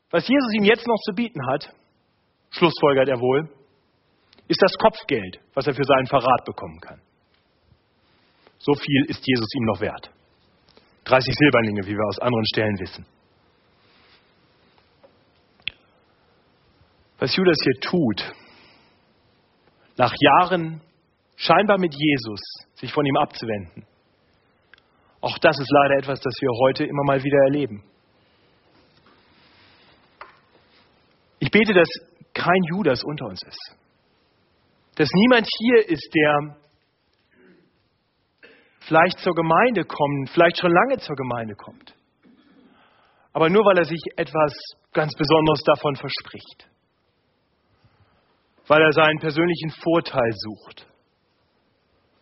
Was 0.09 0.27
Jesus 0.27 0.53
ihm 0.53 0.63
jetzt 0.63 0.87
noch 0.87 0.99
zu 1.05 1.13
bieten 1.13 1.45
hat, 1.47 1.73
schlussfolgert 2.51 3.09
er 3.09 3.19
wohl, 3.19 3.49
ist 4.47 4.61
das 4.61 4.73
Kopfgeld, 4.77 5.39
was 5.53 5.67
er 5.67 5.73
für 5.73 5.83
seinen 5.83 6.07
Verrat 6.07 6.45
bekommen 6.45 6.79
kann. 6.79 7.01
So 8.59 8.73
viel 8.73 9.05
ist 9.07 9.25
Jesus 9.25 9.47
ihm 9.55 9.65
noch 9.65 9.81
wert. 9.81 10.11
30 11.05 11.33
Silberlinge, 11.35 11.85
wie 11.85 11.95
wir 11.95 12.05
aus 12.07 12.19
anderen 12.19 12.45
Stellen 12.47 12.79
wissen. 12.79 13.05
Was 17.17 17.35
Judas 17.35 17.57
hier 17.63 17.79
tut, 17.79 18.33
nach 19.97 20.13
Jahren 20.19 20.81
scheinbar 21.37 21.77
mit 21.77 21.93
Jesus 21.95 22.41
sich 22.75 22.91
von 22.91 23.05
ihm 23.05 23.17
abzuwenden, 23.17 23.85
auch 25.21 25.37
das 25.39 25.57
ist 25.57 25.71
leider 25.71 25.97
etwas, 25.97 26.19
das 26.19 26.33
wir 26.39 26.49
heute 26.61 26.83
immer 26.83 27.03
mal 27.05 27.23
wieder 27.23 27.37
erleben. 27.45 27.83
Ich 31.39 31.49
bete, 31.49 31.73
dass 31.73 31.89
kein 32.33 32.61
Judas 32.69 33.03
unter 33.03 33.25
uns 33.25 33.41
ist 33.43 33.75
dass 34.95 35.09
niemand 35.13 35.47
hier 35.59 35.89
ist, 35.89 36.09
der 36.13 36.57
vielleicht 38.81 39.19
zur 39.19 39.33
Gemeinde 39.33 39.83
kommt, 39.83 40.29
vielleicht 40.29 40.59
schon 40.59 40.71
lange 40.71 40.97
zur 40.99 41.15
Gemeinde 41.15 41.55
kommt. 41.55 41.93
Aber 43.33 43.49
nur 43.49 43.65
weil 43.65 43.77
er 43.77 43.85
sich 43.85 44.01
etwas 44.15 44.53
ganz 44.93 45.13
Besonderes 45.15 45.61
davon 45.65 45.95
verspricht. 45.95 46.69
Weil 48.67 48.81
er 48.81 48.91
seinen 48.93 49.19
persönlichen 49.19 49.71
Vorteil 49.71 50.31
sucht. 50.31 50.87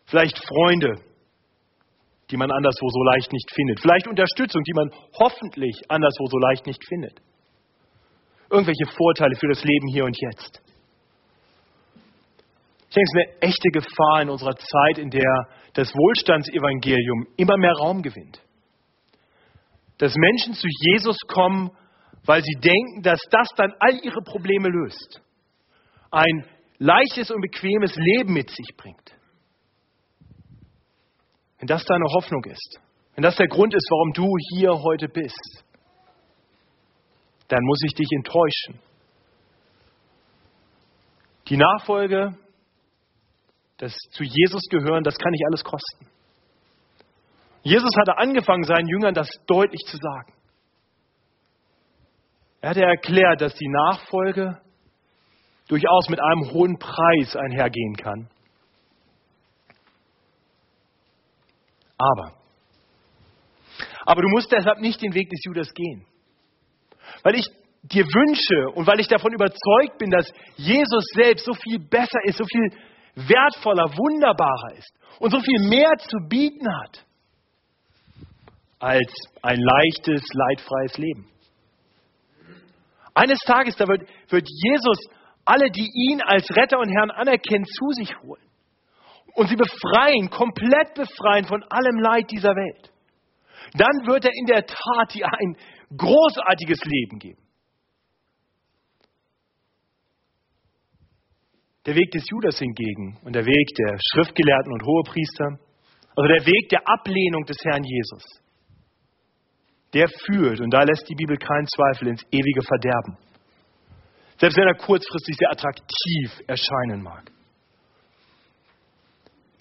Vielleicht 0.06 0.38
Freunde, 0.44 0.96
die 2.32 2.38
man 2.38 2.52
anderswo 2.52 2.88
so 2.90 3.04
leicht 3.14 3.32
nicht 3.32 3.52
findet. 3.54 3.80
Vielleicht 3.80 4.08
Unterstützung, 4.08 4.64
die 4.64 4.74
man 4.74 4.90
hoffentlich 5.20 5.76
anderswo 5.88 6.26
so 6.26 6.38
leicht 6.40 6.66
nicht 6.66 6.84
findet. 6.88 7.22
Irgendwelche 8.50 8.86
Vorteile 8.98 9.36
für 9.36 9.48
das 9.48 9.64
Leben 9.64 9.88
hier 9.88 10.06
und 10.06 10.18
jetzt. 10.20 10.62
Ich 12.94 12.96
denke, 12.96 13.10
es 13.10 13.26
ist 13.26 13.42
eine 13.42 13.42
echte 13.50 13.70
Gefahr 13.72 14.22
in 14.22 14.30
unserer 14.30 14.56
Zeit, 14.56 15.00
in 15.00 15.10
der 15.10 15.48
das 15.74 15.92
Wohlstandsevangelium 15.96 17.26
immer 17.38 17.58
mehr 17.58 17.74
Raum 17.74 18.04
gewinnt. 18.04 18.40
Dass 19.98 20.14
Menschen 20.14 20.54
zu 20.54 20.68
Jesus 20.68 21.18
kommen, 21.28 21.72
weil 22.24 22.44
sie 22.44 22.54
denken, 22.60 23.02
dass 23.02 23.20
das 23.32 23.50
dann 23.56 23.74
all 23.80 23.96
ihre 24.04 24.22
Probleme 24.22 24.70
löst. 24.70 25.24
Ein 26.12 26.46
leichtes 26.78 27.32
und 27.32 27.42
bequemes 27.42 27.96
Leben 27.96 28.32
mit 28.32 28.52
sich 28.52 28.78
bringt. 28.78 29.16
Wenn 31.58 31.68
das 31.68 31.86
deine 31.86 32.06
Hoffnung 32.14 32.44
ist, 32.46 32.80
wenn 33.16 33.24
das 33.24 33.38
der 33.38 33.48
Grund 33.48 33.74
ist, 33.74 33.88
warum 33.90 34.14
du 34.14 34.36
hier 34.52 34.72
heute 34.72 35.10
bist, 35.10 35.66
dann 37.48 37.64
muss 37.64 37.82
ich 37.88 37.96
dich 37.96 38.10
enttäuschen. 38.12 38.80
Die 41.48 41.58
Nachfolge 41.58 42.38
das 43.78 43.96
zu 44.12 44.24
Jesus 44.24 44.62
gehören, 44.70 45.04
das 45.04 45.16
kann 45.16 45.32
nicht 45.32 45.46
alles 45.48 45.64
kosten. 45.64 46.08
Jesus 47.64 47.92
hatte 47.98 48.18
angefangen, 48.18 48.64
seinen 48.64 48.88
Jüngern 48.88 49.14
das 49.14 49.30
deutlich 49.48 49.82
zu 49.88 49.98
sagen. 49.98 50.34
Er 52.62 52.70
hatte 52.72 52.84
erklärt, 52.84 53.42
dass 53.42 53.56
die 53.56 53.68
Nachfolge 53.68 54.62
durchaus 55.68 56.10
mit 56.10 56.20
einem 56.20 56.52
hohen 56.52 56.78
Preis 56.78 57.36
einhergehen 57.36 57.96
kann. 57.96 58.30
Aber, 61.98 62.34
aber 64.06 64.22
du 64.22 64.28
musst 64.30 64.52
deshalb 64.52 64.80
nicht 64.80 65.02
den 65.02 65.14
Weg 65.14 65.30
des 65.30 65.44
Judas 65.46 65.74
gehen. 65.74 66.06
Weil 67.24 67.36
ich 67.36 67.48
dir 67.84 68.06
wünsche 68.06 68.76
und 68.76 68.88
weil 68.88 69.00
ich 69.00 69.08
davon 69.08 69.34
überzeugt 69.34 69.98
bin, 69.98 70.10
dass 70.10 70.30
Jesus 70.56 71.06
selbst 71.14 71.46
so 71.46 71.54
viel 71.54 71.80
besser 71.80 72.20
ist, 72.26 72.38
so 72.38 72.46
viel 72.46 72.72
wertvoller, 73.16 73.90
wunderbarer 73.98 74.74
ist 74.78 74.92
und 75.20 75.32
so 75.32 75.40
viel 75.40 75.70
mehr 75.70 75.92
zu 75.98 76.18
bieten 76.28 76.68
hat 76.82 77.06
als 78.80 79.14
ein 79.42 79.60
leichtes, 79.60 80.22
leidfreies 80.34 80.98
Leben. 80.98 81.30
Eines 83.14 83.40
Tages, 83.46 83.76
da 83.76 83.88
wird, 83.88 84.02
wird 84.30 84.48
Jesus 84.50 84.98
alle, 85.46 85.70
die 85.72 85.90
ihn 85.94 86.22
als 86.22 86.50
Retter 86.56 86.80
und 86.80 86.90
Herrn 86.90 87.12
anerkennen, 87.12 87.66
zu 87.66 87.92
sich 87.92 88.10
holen 88.22 88.42
und 89.36 89.48
sie 89.48 89.56
befreien, 89.56 90.30
komplett 90.30 90.94
befreien 90.96 91.46
von 91.46 91.64
allem 91.64 92.00
Leid 92.00 92.30
dieser 92.32 92.56
Welt. 92.56 92.92
Dann 93.74 94.08
wird 94.08 94.26
er 94.26 94.32
in 94.34 94.46
der 94.46 94.66
Tat 94.66 95.14
dir 95.14 95.26
ein 95.26 95.56
großartiges 95.96 96.84
Leben 96.84 97.20
geben. 97.20 97.43
Der 101.86 101.96
Weg 101.96 102.12
des 102.12 102.24
Judas 102.30 102.58
hingegen 102.60 103.20
und 103.24 103.34
der 103.34 103.46
Weg 103.46 103.68
der 103.78 103.98
Schriftgelehrten 104.14 104.72
und 104.72 104.84
Hohepriester, 104.84 105.60
also 106.16 106.28
der 106.28 106.46
Weg 106.46 106.70
der 106.70 106.88
Ablehnung 106.88 107.44
des 107.46 107.58
Herrn 107.64 107.84
Jesus, 107.84 108.24
der 109.94 110.08
führt, 110.08 110.62
und 110.62 110.72
da 110.72 110.84
lässt 110.84 111.08
die 111.10 111.16
Bibel 111.16 111.38
keinen 111.38 111.68
Zweifel, 111.68 112.08
ins 112.08 112.24
ewige 112.32 112.62
Verderben. 112.62 113.18
Selbst 114.38 114.58
wenn 114.58 114.68
er 114.68 114.76
kurzfristig 114.76 115.36
sehr 115.38 115.52
attraktiv 115.52 116.42
erscheinen 116.48 117.02
mag. 117.02 117.32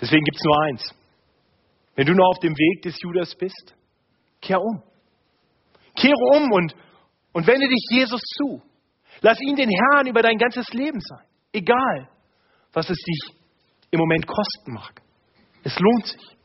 Deswegen 0.00 0.24
gibt 0.24 0.36
es 0.36 0.44
nur 0.44 0.62
eins. 0.64 0.94
Wenn 1.94 2.06
du 2.06 2.14
noch 2.14 2.30
auf 2.30 2.38
dem 2.40 2.56
Weg 2.56 2.82
des 2.82 3.00
Judas 3.02 3.34
bist, 3.34 3.74
kehr 4.40 4.60
um. 4.60 4.82
Kehre 5.94 6.24
um 6.34 6.50
und, 6.52 6.74
und 7.32 7.46
wende 7.46 7.68
dich 7.68 7.86
Jesus 7.90 8.20
zu. 8.20 8.62
Lass 9.20 9.38
ihn 9.40 9.56
den 9.56 9.68
Herrn 9.68 10.06
über 10.06 10.22
dein 10.22 10.38
ganzes 10.38 10.72
Leben 10.72 11.00
sein. 11.00 11.26
Egal, 11.52 12.08
was 12.72 12.88
es 12.88 12.98
dich 12.98 13.36
im 13.90 14.00
Moment 14.00 14.26
kosten 14.26 14.72
mag. 14.72 15.02
Es 15.64 15.78
lohnt 15.78 16.06
sich. 16.06 16.36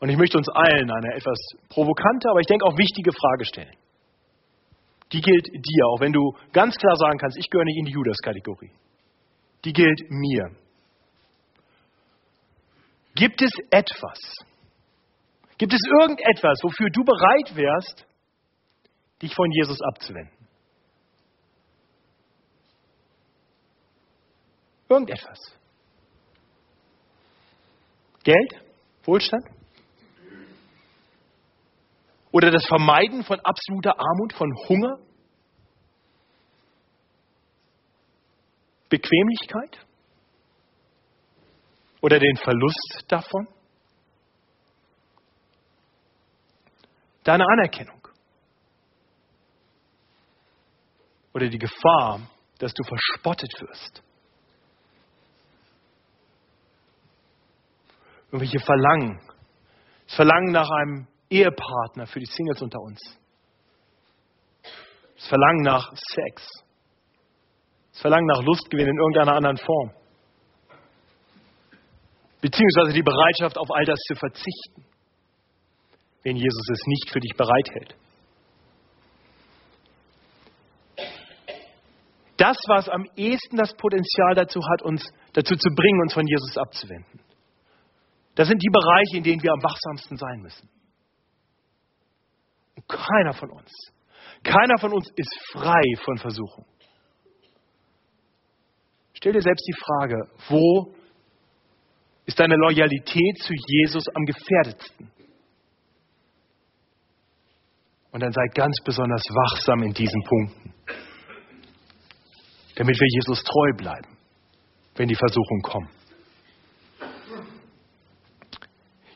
Und 0.00 0.10
ich 0.10 0.16
möchte 0.16 0.36
uns 0.36 0.48
allen 0.48 0.90
eine 0.90 1.14
etwas 1.14 1.38
provokante, 1.68 2.28
aber 2.30 2.40
ich 2.40 2.46
denke 2.46 2.66
auch 2.66 2.76
wichtige 2.76 3.12
Frage 3.12 3.44
stellen. 3.44 3.76
Die 5.12 5.20
gilt 5.20 5.46
dir, 5.46 5.86
auch 5.92 6.00
wenn 6.00 6.12
du 6.12 6.32
ganz 6.52 6.76
klar 6.76 6.96
sagen 6.96 7.18
kannst, 7.18 7.38
ich 7.38 7.48
gehöre 7.48 7.64
nicht 7.64 7.78
in 7.78 7.84
die 7.84 7.92
Judas-Kategorie. 7.92 8.72
Die 9.64 9.72
gilt 9.72 10.10
mir. 10.10 10.50
Gibt 13.14 13.40
es 13.42 13.52
etwas, 13.70 14.18
gibt 15.56 15.72
es 15.72 15.80
irgendetwas, 16.00 16.58
wofür 16.62 16.90
du 16.90 17.04
bereit 17.04 17.56
wärst, 17.56 18.06
dich 19.22 19.34
von 19.34 19.50
Jesus 19.52 19.80
abzuwenden? 19.80 20.33
Irgendetwas. 24.94 25.40
Geld? 28.22 28.54
Wohlstand? 29.02 29.44
Oder 32.30 32.52
das 32.52 32.64
Vermeiden 32.66 33.24
von 33.24 33.40
absoluter 33.40 33.98
Armut, 33.98 34.32
von 34.34 34.48
Hunger? 34.68 34.98
Bequemlichkeit? 38.88 39.84
Oder 42.00 42.20
den 42.20 42.36
Verlust 42.36 43.04
davon? 43.08 43.48
Deine 47.24 47.44
Anerkennung? 47.44 48.06
Oder 51.32 51.48
die 51.48 51.58
Gefahr, 51.58 52.20
dass 52.58 52.72
du 52.72 52.84
verspottet 52.84 53.60
wirst? 53.60 54.04
Irgendwelche 58.34 58.58
Verlangen. 58.58 59.20
Das 60.06 60.16
Verlangen 60.16 60.50
nach 60.50 60.68
einem 60.68 61.06
Ehepartner 61.30 62.06
für 62.06 62.18
die 62.18 62.26
Singles 62.26 62.60
unter 62.62 62.80
uns. 62.80 63.00
Das 65.14 65.28
Verlangen 65.28 65.62
nach 65.62 65.92
Sex. 65.94 66.44
Das 67.92 68.00
Verlangen 68.00 68.26
nach 68.26 68.42
Lustgewinn 68.42 68.88
in 68.88 68.98
irgendeiner 68.98 69.36
anderen 69.36 69.56
Form. 69.56 69.92
Beziehungsweise 72.40 72.92
die 72.92 73.02
Bereitschaft, 73.02 73.56
auf 73.56 73.68
all 73.70 73.84
das 73.84 74.00
zu 74.00 74.16
verzichten, 74.16 74.84
wenn 76.24 76.36
Jesus 76.36 76.68
es 76.72 76.86
nicht 76.86 77.10
für 77.10 77.20
dich 77.20 77.32
bereithält. 77.36 77.96
Das, 82.36 82.56
was 82.66 82.88
am 82.88 83.06
ehesten 83.14 83.56
das 83.56 83.72
Potenzial 83.76 84.34
dazu 84.34 84.60
hat, 84.72 84.82
uns 84.82 85.08
dazu 85.34 85.54
zu 85.54 85.70
bringen, 85.74 86.00
uns 86.02 86.12
von 86.12 86.26
Jesus 86.26 86.58
abzuwenden. 86.58 87.23
Das 88.34 88.48
sind 88.48 88.60
die 88.62 88.70
Bereiche, 88.70 89.18
in 89.18 89.22
denen 89.22 89.42
wir 89.42 89.52
am 89.52 89.62
wachsamsten 89.62 90.16
sein 90.16 90.40
müssen. 90.40 90.68
Und 92.76 92.88
keiner 92.88 93.32
von 93.32 93.50
uns, 93.50 93.70
keiner 94.42 94.78
von 94.78 94.92
uns 94.92 95.08
ist 95.16 95.34
frei 95.52 95.82
von 96.04 96.18
Versuchung. 96.18 96.66
Stell 99.14 99.32
dir 99.32 99.42
selbst 99.42 99.66
die 99.66 99.76
Frage, 99.84 100.28
wo 100.48 100.94
ist 102.26 102.38
deine 102.38 102.56
Loyalität 102.56 103.38
zu 103.38 103.52
Jesus 103.54 104.04
am 104.14 104.24
gefährdetsten? 104.24 105.10
Und 108.10 108.20
dann 108.20 108.32
sei 108.32 108.46
ganz 108.54 108.76
besonders 108.84 109.22
wachsam 109.22 109.82
in 109.82 109.92
diesen 109.92 110.22
Punkten, 110.22 110.74
damit 112.76 112.98
wir 112.98 113.08
Jesus 113.18 113.42
treu 113.42 113.72
bleiben, 113.76 114.16
wenn 114.96 115.08
die 115.08 115.16
Versuchungen 115.16 115.62
kommen. 115.62 115.88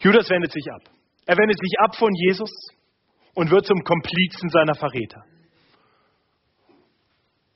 Judas 0.00 0.28
wendet 0.30 0.52
sich 0.52 0.64
ab. 0.72 0.82
Er 1.26 1.36
wendet 1.36 1.58
sich 1.58 1.72
ab 1.80 1.96
von 1.96 2.14
Jesus 2.14 2.50
und 3.34 3.50
wird 3.50 3.66
zum 3.66 3.82
Komplizen 3.84 4.48
seiner 4.48 4.74
Verräter. 4.74 5.24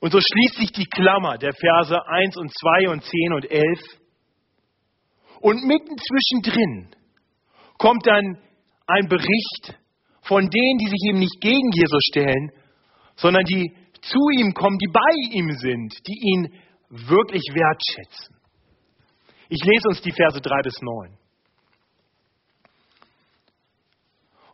Und 0.00 0.10
so 0.10 0.18
schließt 0.18 0.56
sich 0.56 0.72
die 0.72 0.86
Klammer 0.86 1.38
der 1.38 1.52
Verse 1.54 1.96
1 2.06 2.36
und 2.36 2.52
2 2.52 2.90
und 2.90 3.04
10 3.04 3.32
und 3.34 3.50
11. 3.50 3.78
Und 5.40 5.64
mitten 5.64 5.96
zwischendrin 5.96 6.94
kommt 7.78 8.06
dann 8.06 8.38
ein 8.86 9.08
Bericht 9.08 9.78
von 10.22 10.48
denen, 10.48 10.78
die 10.78 10.88
sich 10.88 11.08
eben 11.08 11.18
nicht 11.18 11.40
gegen 11.40 11.70
Jesus 11.72 12.00
stellen, 12.10 12.50
sondern 13.16 13.44
die 13.44 13.72
zu 14.02 14.18
ihm 14.38 14.52
kommen, 14.54 14.78
die 14.78 14.90
bei 14.92 15.36
ihm 15.36 15.50
sind, 15.52 15.94
die 16.06 16.18
ihn 16.32 16.52
wirklich 16.88 17.42
wertschätzen. 17.52 18.36
Ich 19.48 19.62
lese 19.64 19.88
uns 19.88 20.02
die 20.02 20.12
Verse 20.12 20.40
3 20.40 20.62
bis 20.62 20.74
9. 20.80 21.18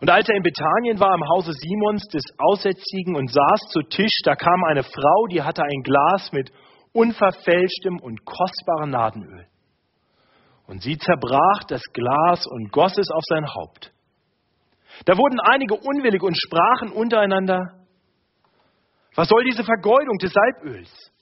Und 0.01 0.11
als 0.11 0.29
er 0.29 0.37
in 0.37 0.43
Bethanien 0.43 1.01
war, 1.01 1.15
im 1.15 1.29
Hause 1.29 1.53
Simons 1.53 2.07
des 2.09 2.23
Aussätzigen 2.39 3.17
und 3.17 3.33
saß 3.33 3.61
zu 3.71 3.83
Tisch, 3.83 4.21
da 4.23 4.37
kam 4.37 4.63
eine 4.65 4.85
Frau, 4.85 5.27
die 5.31 5.43
hatte 5.43 5.63
ein 5.65 5.83
Glas 5.83 6.31
mit 6.33 6.53
unverfälschtem 6.93 7.99
und 8.01 8.25
kostbarem 8.25 8.91
Nadenöl. 8.91 9.47
Und 10.67 10.83
sie 10.83 10.99
zerbrach 10.99 11.65
das 11.67 11.83
Glas 11.93 12.47
und 12.47 12.71
goss 12.71 12.97
es 12.97 13.11
auf 13.11 13.23
sein 13.29 13.47
Haupt. 13.47 13.93
Da 15.05 15.17
wurden 15.17 15.41
einige 15.41 15.75
unwillig 15.75 16.23
und 16.23 16.37
sprachen 16.37 16.93
untereinander, 16.93 17.79
was 19.15 19.29
soll 19.29 19.43
diese 19.45 19.65
Vergeudung 19.65 20.19
des 20.19 20.33
Salböls? 20.33 21.13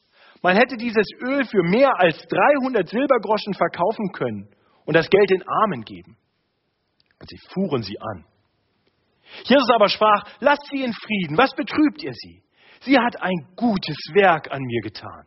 Man 0.43 0.57
hätte 0.57 0.77
dieses 0.77 1.07
Öl 1.23 1.45
für 1.47 1.63
mehr 1.63 1.99
als 1.99 2.19
300 2.29 2.89
Silbergroschen 2.89 3.55
verkaufen 3.55 4.13
können 4.13 4.49
und 4.85 4.95
das 4.95 5.09
Geld 5.09 5.31
den 5.31 5.43
Armen 5.49 5.83
geben. 5.83 6.19
Und 7.19 7.31
sie 7.31 7.39
fuhren 7.55 7.83
sie 7.83 7.99
an. 7.99 8.27
Jesus 9.45 9.69
aber 9.75 9.89
sprach, 9.89 10.23
lasst 10.41 10.67
sie 10.71 10.83
in 10.83 10.93
Frieden, 10.93 11.37
was 11.37 11.55
betrübt 11.55 12.03
ihr 12.03 12.13
sie? 12.13 12.43
Sie 12.81 12.99
hat 12.99 13.21
ein 13.21 13.49
gutes 13.57 13.97
Werk 14.15 14.51
an 14.51 14.63
mir 14.63 14.81
getan. 14.83 15.27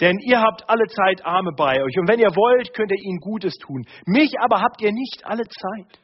Denn 0.00 0.18
ihr 0.18 0.40
habt 0.40 0.68
alle 0.68 0.86
Zeit 0.88 1.24
Arme 1.24 1.52
bei 1.56 1.82
euch 1.82 1.98
und 1.98 2.08
wenn 2.08 2.20
ihr 2.20 2.34
wollt, 2.36 2.74
könnt 2.74 2.92
ihr 2.92 3.02
ihnen 3.02 3.18
Gutes 3.18 3.54
tun. 3.54 3.86
Mich 4.04 4.32
aber 4.40 4.60
habt 4.60 4.82
ihr 4.82 4.92
nicht 4.92 5.24
alle 5.24 5.44
Zeit. 5.44 5.98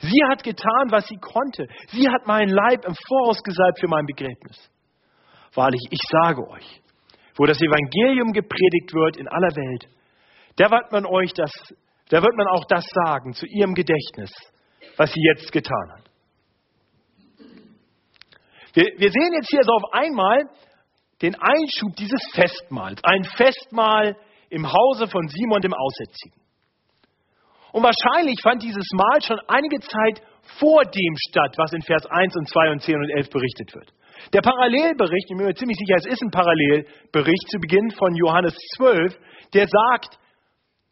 Sie 0.00 0.20
hat 0.28 0.42
getan, 0.42 0.90
was 0.90 1.06
sie 1.06 1.16
konnte. 1.16 1.66
Sie 1.88 2.08
hat 2.08 2.26
meinen 2.26 2.50
Leib 2.50 2.84
im 2.84 2.94
Voraus 2.94 3.42
gesalbt 3.42 3.80
für 3.80 3.88
mein 3.88 4.04
Begräbnis. 4.06 4.70
Wahrlich, 5.54 5.80
ich 5.90 6.00
sage 6.10 6.46
euch, 6.48 6.82
wo 7.36 7.46
das 7.46 7.60
Evangelium 7.60 8.32
gepredigt 8.32 8.92
wird 8.92 9.16
in 9.16 9.28
aller 9.28 9.54
Welt, 9.56 9.88
da 10.56 10.70
wird 10.70 10.92
man 10.92 11.06
euch 11.06 11.32
das, 11.32 11.50
da 12.10 12.22
wird 12.22 12.34
man 12.36 12.46
auch 12.48 12.64
das 12.68 12.84
sagen 13.06 13.32
zu 13.32 13.46
ihrem 13.46 13.74
Gedächtnis, 13.74 14.32
was 14.96 15.12
sie 15.12 15.22
jetzt 15.34 15.50
getan 15.52 15.92
hat. 15.92 16.04
Wir, 18.74 18.86
wir 18.96 19.10
sehen 19.10 19.32
jetzt 19.34 19.50
hier 19.50 19.62
so 19.62 19.72
auf 19.72 19.92
einmal 19.92 20.48
den 21.22 21.34
Einschub 21.36 21.94
dieses 21.96 22.20
Festmahls. 22.32 23.00
Ein 23.04 23.24
Festmahl 23.24 24.16
im 24.50 24.70
Hause 24.70 25.06
von 25.06 25.28
Simon 25.28 25.60
dem 25.60 25.72
Aussätzigen. 25.72 26.40
Und 27.72 27.82
wahrscheinlich 27.82 28.40
fand 28.42 28.62
dieses 28.62 28.86
Mahl 28.94 29.22
schon 29.22 29.38
einige 29.48 29.80
Zeit 29.80 30.22
vor 30.58 30.84
dem 30.84 31.14
statt, 31.28 31.54
was 31.56 31.72
in 31.72 31.82
Vers 31.82 32.06
1 32.06 32.36
und 32.36 32.48
2 32.48 32.70
und 32.70 32.82
10 32.82 32.94
und 32.94 33.10
11 33.10 33.30
berichtet 33.30 33.74
wird. 33.74 33.92
Der 34.32 34.42
Parallelbericht, 34.42 35.30
ich 35.30 35.36
bin 35.36 35.46
mir 35.46 35.54
ziemlich 35.54 35.78
sicher, 35.78 35.96
es 35.96 36.06
ist 36.06 36.22
ein 36.22 36.30
Parallelbericht 36.30 37.48
zu 37.50 37.58
Beginn 37.58 37.90
von 37.90 38.14
Johannes 38.14 38.54
12, 38.76 39.18
der 39.54 39.66
sagt, 39.66 40.18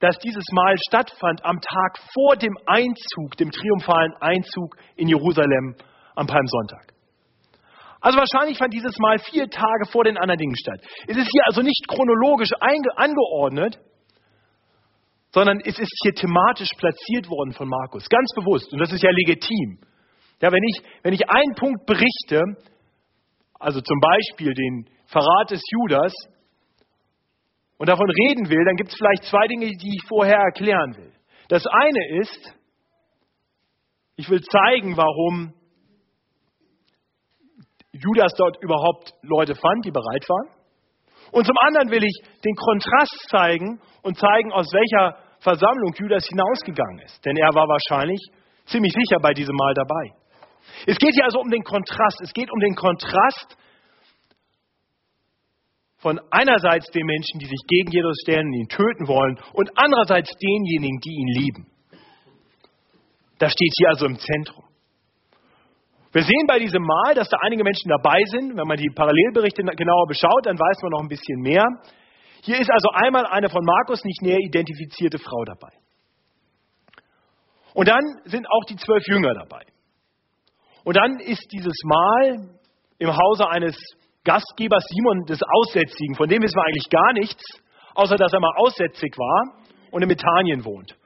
dass 0.02 0.18
dieses 0.18 0.44
Mahl 0.50 0.74
stattfand 0.88 1.44
am 1.44 1.60
Tag 1.60 1.98
vor 2.12 2.34
dem 2.34 2.58
Einzug, 2.66 3.36
dem 3.38 3.52
triumphalen 3.52 4.12
Einzug 4.20 4.76
in 4.96 5.06
Jerusalem 5.06 5.76
am 6.16 6.26
Palmsonntag. 6.26 6.92
Also 8.00 8.18
wahrscheinlich 8.18 8.58
fand 8.58 8.74
dieses 8.74 8.98
Mal 8.98 9.20
vier 9.20 9.48
Tage 9.48 9.86
vor 9.92 10.02
den 10.02 10.18
anderen 10.18 10.38
Dingen 10.38 10.56
statt. 10.56 10.80
Es 11.06 11.16
ist 11.16 11.28
hier 11.30 11.42
also 11.46 11.62
nicht 11.62 11.86
chronologisch 11.86 12.50
angeordnet, 12.58 13.78
sondern 15.30 15.60
es 15.60 15.78
ist 15.78 15.92
hier 16.02 16.14
thematisch 16.14 16.70
platziert 16.78 17.30
worden 17.30 17.52
von 17.52 17.68
Markus, 17.68 18.08
ganz 18.08 18.28
bewusst. 18.34 18.72
Und 18.72 18.80
das 18.80 18.92
ist 18.92 19.04
ja 19.04 19.10
legitim. 19.12 19.78
Ja, 20.40 20.50
wenn 20.50 20.64
ich, 20.64 20.82
wenn 21.04 21.14
ich 21.14 21.30
einen 21.30 21.54
Punkt 21.54 21.86
berichte, 21.86 22.42
also 23.54 23.80
zum 23.80 24.00
Beispiel 24.00 24.52
den 24.52 24.88
Verrat 25.06 25.52
des 25.52 25.62
Judas, 25.70 26.12
und 27.82 27.88
davon 27.88 28.08
reden 28.08 28.48
will, 28.48 28.64
dann 28.64 28.76
gibt 28.76 28.90
es 28.90 28.96
vielleicht 28.96 29.24
zwei 29.24 29.44
Dinge, 29.48 29.66
die 29.66 29.96
ich 29.96 30.06
vorher 30.06 30.38
erklären 30.38 30.96
will. 30.96 31.12
Das 31.48 31.66
eine 31.66 32.20
ist, 32.20 32.54
ich 34.14 34.30
will 34.30 34.40
zeigen, 34.40 34.96
warum 34.96 35.52
Judas 37.90 38.34
dort 38.38 38.62
überhaupt 38.62 39.12
Leute 39.22 39.56
fand, 39.56 39.84
die 39.84 39.90
bereit 39.90 40.28
waren. 40.28 40.54
Und 41.32 41.44
zum 41.44 41.56
anderen 41.66 41.90
will 41.90 42.04
ich 42.04 42.22
den 42.44 42.54
Kontrast 42.54 43.18
zeigen 43.28 43.80
und 44.02 44.16
zeigen, 44.16 44.52
aus 44.52 44.68
welcher 44.72 45.16
Versammlung 45.40 45.92
Judas 45.98 46.24
hinausgegangen 46.28 47.00
ist. 47.00 47.26
Denn 47.26 47.36
er 47.36 47.52
war 47.52 47.66
wahrscheinlich 47.66 48.20
ziemlich 48.66 48.92
sicher 48.92 49.18
bei 49.20 49.32
diesem 49.32 49.56
Mal 49.56 49.74
dabei. 49.74 50.14
Es 50.86 50.98
geht 50.98 51.14
hier 51.14 51.24
also 51.24 51.40
um 51.40 51.50
den 51.50 51.64
Kontrast. 51.64 52.20
Es 52.22 52.32
geht 52.32 52.48
um 52.48 52.60
den 52.60 52.76
Kontrast 52.76 53.58
von 56.02 56.20
einerseits 56.30 56.90
den 56.90 57.06
Menschen, 57.06 57.38
die 57.38 57.46
sich 57.46 57.62
gegen 57.68 57.90
Jesus 57.92 58.16
stellen 58.22 58.46
und 58.48 58.54
ihn 58.54 58.68
töten 58.68 59.06
wollen, 59.06 59.38
und 59.54 59.70
andererseits 59.76 60.30
denjenigen, 60.36 60.98
die 60.98 61.14
ihn 61.14 61.28
lieben. 61.28 61.66
Das 63.38 63.52
steht 63.52 63.72
hier 63.78 63.88
also 63.88 64.06
im 64.06 64.18
Zentrum. 64.18 64.64
Wir 66.12 66.22
sehen 66.22 66.46
bei 66.46 66.58
diesem 66.58 66.82
Mal, 66.82 67.14
dass 67.14 67.28
da 67.28 67.38
einige 67.40 67.64
Menschen 67.64 67.88
dabei 67.88 68.20
sind. 68.26 68.56
Wenn 68.56 68.66
man 68.66 68.76
die 68.76 68.90
Parallelberichte 68.94 69.62
genauer 69.62 70.06
beschaut, 70.08 70.44
dann 70.44 70.58
weiß 70.58 70.82
man 70.82 70.90
noch 70.90 71.00
ein 71.00 71.08
bisschen 71.08 71.40
mehr. 71.40 71.64
Hier 72.42 72.60
ist 72.60 72.70
also 72.70 72.88
einmal 72.92 73.24
eine 73.26 73.48
von 73.48 73.64
Markus 73.64 74.04
nicht 74.04 74.20
näher 74.20 74.38
identifizierte 74.38 75.18
Frau 75.18 75.44
dabei. 75.44 75.72
Und 77.74 77.88
dann 77.88 78.02
sind 78.24 78.46
auch 78.50 78.64
die 78.68 78.76
zwölf 78.76 79.06
Jünger 79.06 79.32
dabei. 79.34 79.62
Und 80.84 80.96
dann 80.96 81.20
ist 81.20 81.46
dieses 81.52 81.76
Mal 81.84 82.58
im 82.98 83.16
Hause 83.16 83.48
eines 83.48 83.76
Gastgebers 84.24 84.84
Simon 84.88 85.24
des 85.26 85.40
Aussätzigen, 85.42 86.14
von 86.14 86.28
dem 86.28 86.42
wissen 86.42 86.56
wir 86.56 86.64
eigentlich 86.64 86.88
gar 86.90 87.12
nichts, 87.14 87.42
außer 87.94 88.16
dass 88.16 88.32
er 88.32 88.40
mal 88.40 88.54
aussätzig 88.56 89.16
war 89.18 89.64
und 89.90 90.02
in 90.02 90.08
Methanien 90.08 90.64
wohnt. 90.64 90.96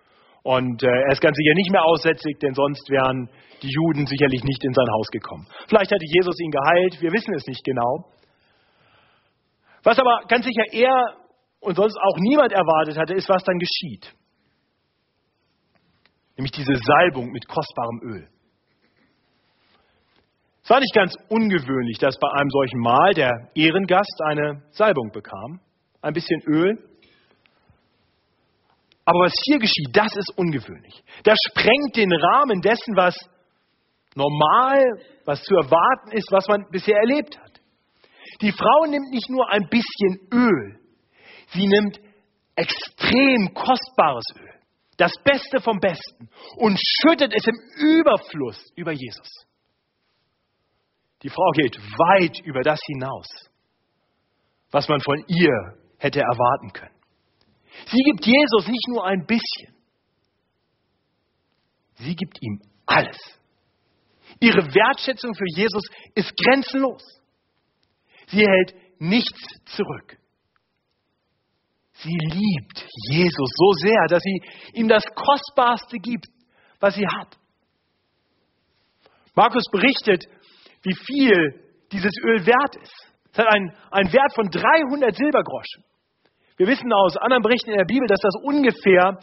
Und 0.43 0.83
äh, 0.83 0.87
er 0.87 1.13
ist 1.13 1.21
ganz 1.21 1.37
sicher 1.37 1.55
nicht 1.55 1.73
mehr 1.73 1.85
aussätzig, 1.85 2.39
denn 2.41 2.55
sonst 2.55 2.89
wären 2.89 3.29
die 3.63 3.71
Juden 3.71 4.07
sicherlich 4.07 4.45
nicht 4.45 4.63
in 4.63 4.73
sein 4.73 4.87
Haus 4.93 5.09
gekommen. 5.09 5.47
Vielleicht 5.67 5.91
hatte 5.91 6.05
Jesus 6.05 6.39
ihn 6.39 6.51
geheilt, 6.51 7.01
wir 7.01 7.13
wissen 7.13 7.35
es 7.35 7.47
nicht 7.47 7.65
genau. 7.65 8.05
Was 9.83 9.99
aber 9.99 10.21
ganz 10.29 10.45
sicher 10.45 10.65
er 10.73 11.17
und 11.61 11.77
sonst 11.77 11.97
auch 11.97 12.19
niemand 12.19 12.53
erwartet 12.53 12.97
hatte, 12.99 13.15
ist, 13.15 13.29
was 13.29 13.43
dann 13.43 13.59
geschieht. 13.59 14.15
Nämlich 16.37 16.53
diese 16.53 16.77
Salbung 16.77 17.31
mit 17.31 17.49
kostbarem 17.49 18.01
Öl. 18.03 18.29
Es 20.67 20.71
war 20.71 20.81
nicht 20.81 20.95
ganz 20.95 21.15
ungewöhnlich, 21.29 21.97
dass 21.99 22.19
bei 22.19 22.29
einem 22.29 22.51
solchen 22.51 22.81
Mahl 22.81 23.15
der 23.15 23.31
Ehrengast 23.55 24.21
eine 24.25 24.65
Salbung 24.73 25.13
bekam. 25.13 25.61
Ein 26.03 26.13
bisschen 26.13 26.43
Öl. 26.43 26.77
Aber 29.05 29.21
was 29.21 29.33
hier 29.45 29.61
geschieht, 29.61 29.91
das 29.93 30.11
ist 30.17 30.37
ungewöhnlich. 30.37 31.05
Das 31.23 31.39
sprengt 31.51 31.95
den 31.95 32.13
Rahmen 32.13 32.61
dessen, 32.63 32.97
was 32.97 33.15
normal, 34.17 34.83
was 35.25 35.41
zu 35.45 35.55
erwarten 35.55 36.11
ist, 36.11 36.33
was 36.33 36.49
man 36.49 36.65
bisher 36.73 36.97
erlebt 36.97 37.39
hat. 37.39 37.61
Die 38.41 38.51
Frau 38.51 38.87
nimmt 38.87 39.13
nicht 39.13 39.31
nur 39.31 39.49
ein 39.49 39.69
bisschen 39.71 40.19
Öl, 40.35 40.81
sie 41.51 41.69
nimmt 41.69 42.01
extrem 42.57 43.55
kostbares 43.55 44.25
Öl, 44.35 44.55
das 44.97 45.13
Beste 45.23 45.61
vom 45.61 45.79
Besten, 45.79 46.29
und 46.57 46.77
schüttet 46.77 47.33
es 47.37 47.47
im 47.47 47.99
Überfluss 48.01 48.61
über 48.75 48.91
Jesus. 48.91 49.47
Die 51.27 51.31
Frau 51.31 51.51
geht 51.57 51.77
weit 51.77 52.39
über 52.47 52.63
das 52.63 52.79
hinaus, 52.87 53.27
was 54.71 54.87
man 54.89 55.01
von 55.01 55.25
ihr 55.27 55.77
hätte 55.99 56.21
erwarten 56.21 56.73
können. 56.73 56.95
Sie 57.87 58.01
gibt 58.05 58.25
Jesus 58.25 58.69
nicht 58.69 58.87
nur 58.87 59.05
ein 59.05 59.27
bisschen, 59.27 59.75
sie 61.97 62.15
gibt 62.15 62.41
ihm 62.41 62.63
alles. 62.87 63.17
Ihre 64.39 64.73
Wertschätzung 64.73 65.35
für 65.35 65.49
Jesus 65.57 65.83
ist 66.15 66.33
grenzenlos. 66.37 67.03
Sie 68.29 68.47
hält 68.47 69.01
nichts 69.01 69.41
zurück. 69.65 70.19
Sie 71.95 72.17
liebt 72.17 72.87
Jesus 73.11 73.51
so 73.57 73.73
sehr, 73.83 74.07
dass 74.11 74.23
sie 74.23 74.43
ihm 74.75 74.87
das 74.87 75.03
Kostbarste 75.17 75.99
gibt, 75.99 76.29
was 76.79 76.95
sie 76.95 77.07
hat. 77.09 77.37
Markus 79.35 79.65
berichtet, 79.73 80.25
wie 80.87 80.95
viel 80.95 81.61
dieses 81.91 82.13
Öl 82.23 82.47
wert 82.47 82.77
ist. 82.81 82.95
Es 83.33 83.39
hat 83.39 83.53
einen, 83.53 83.75
einen 83.91 84.13
Wert 84.13 84.33
von 84.35 84.49
300 84.49 85.15
Silbergroschen. 85.15 85.85
Wir 86.57 86.69
wissen 86.69 86.93
aus 86.93 87.17
anderen 87.17 87.43
Berichten 87.43 87.71
in 87.71 87.79
der 87.79 87.85
Bibel, 87.85 88.07
dass 88.07 88.21
das 88.21 88.35
ungefähr 88.43 89.19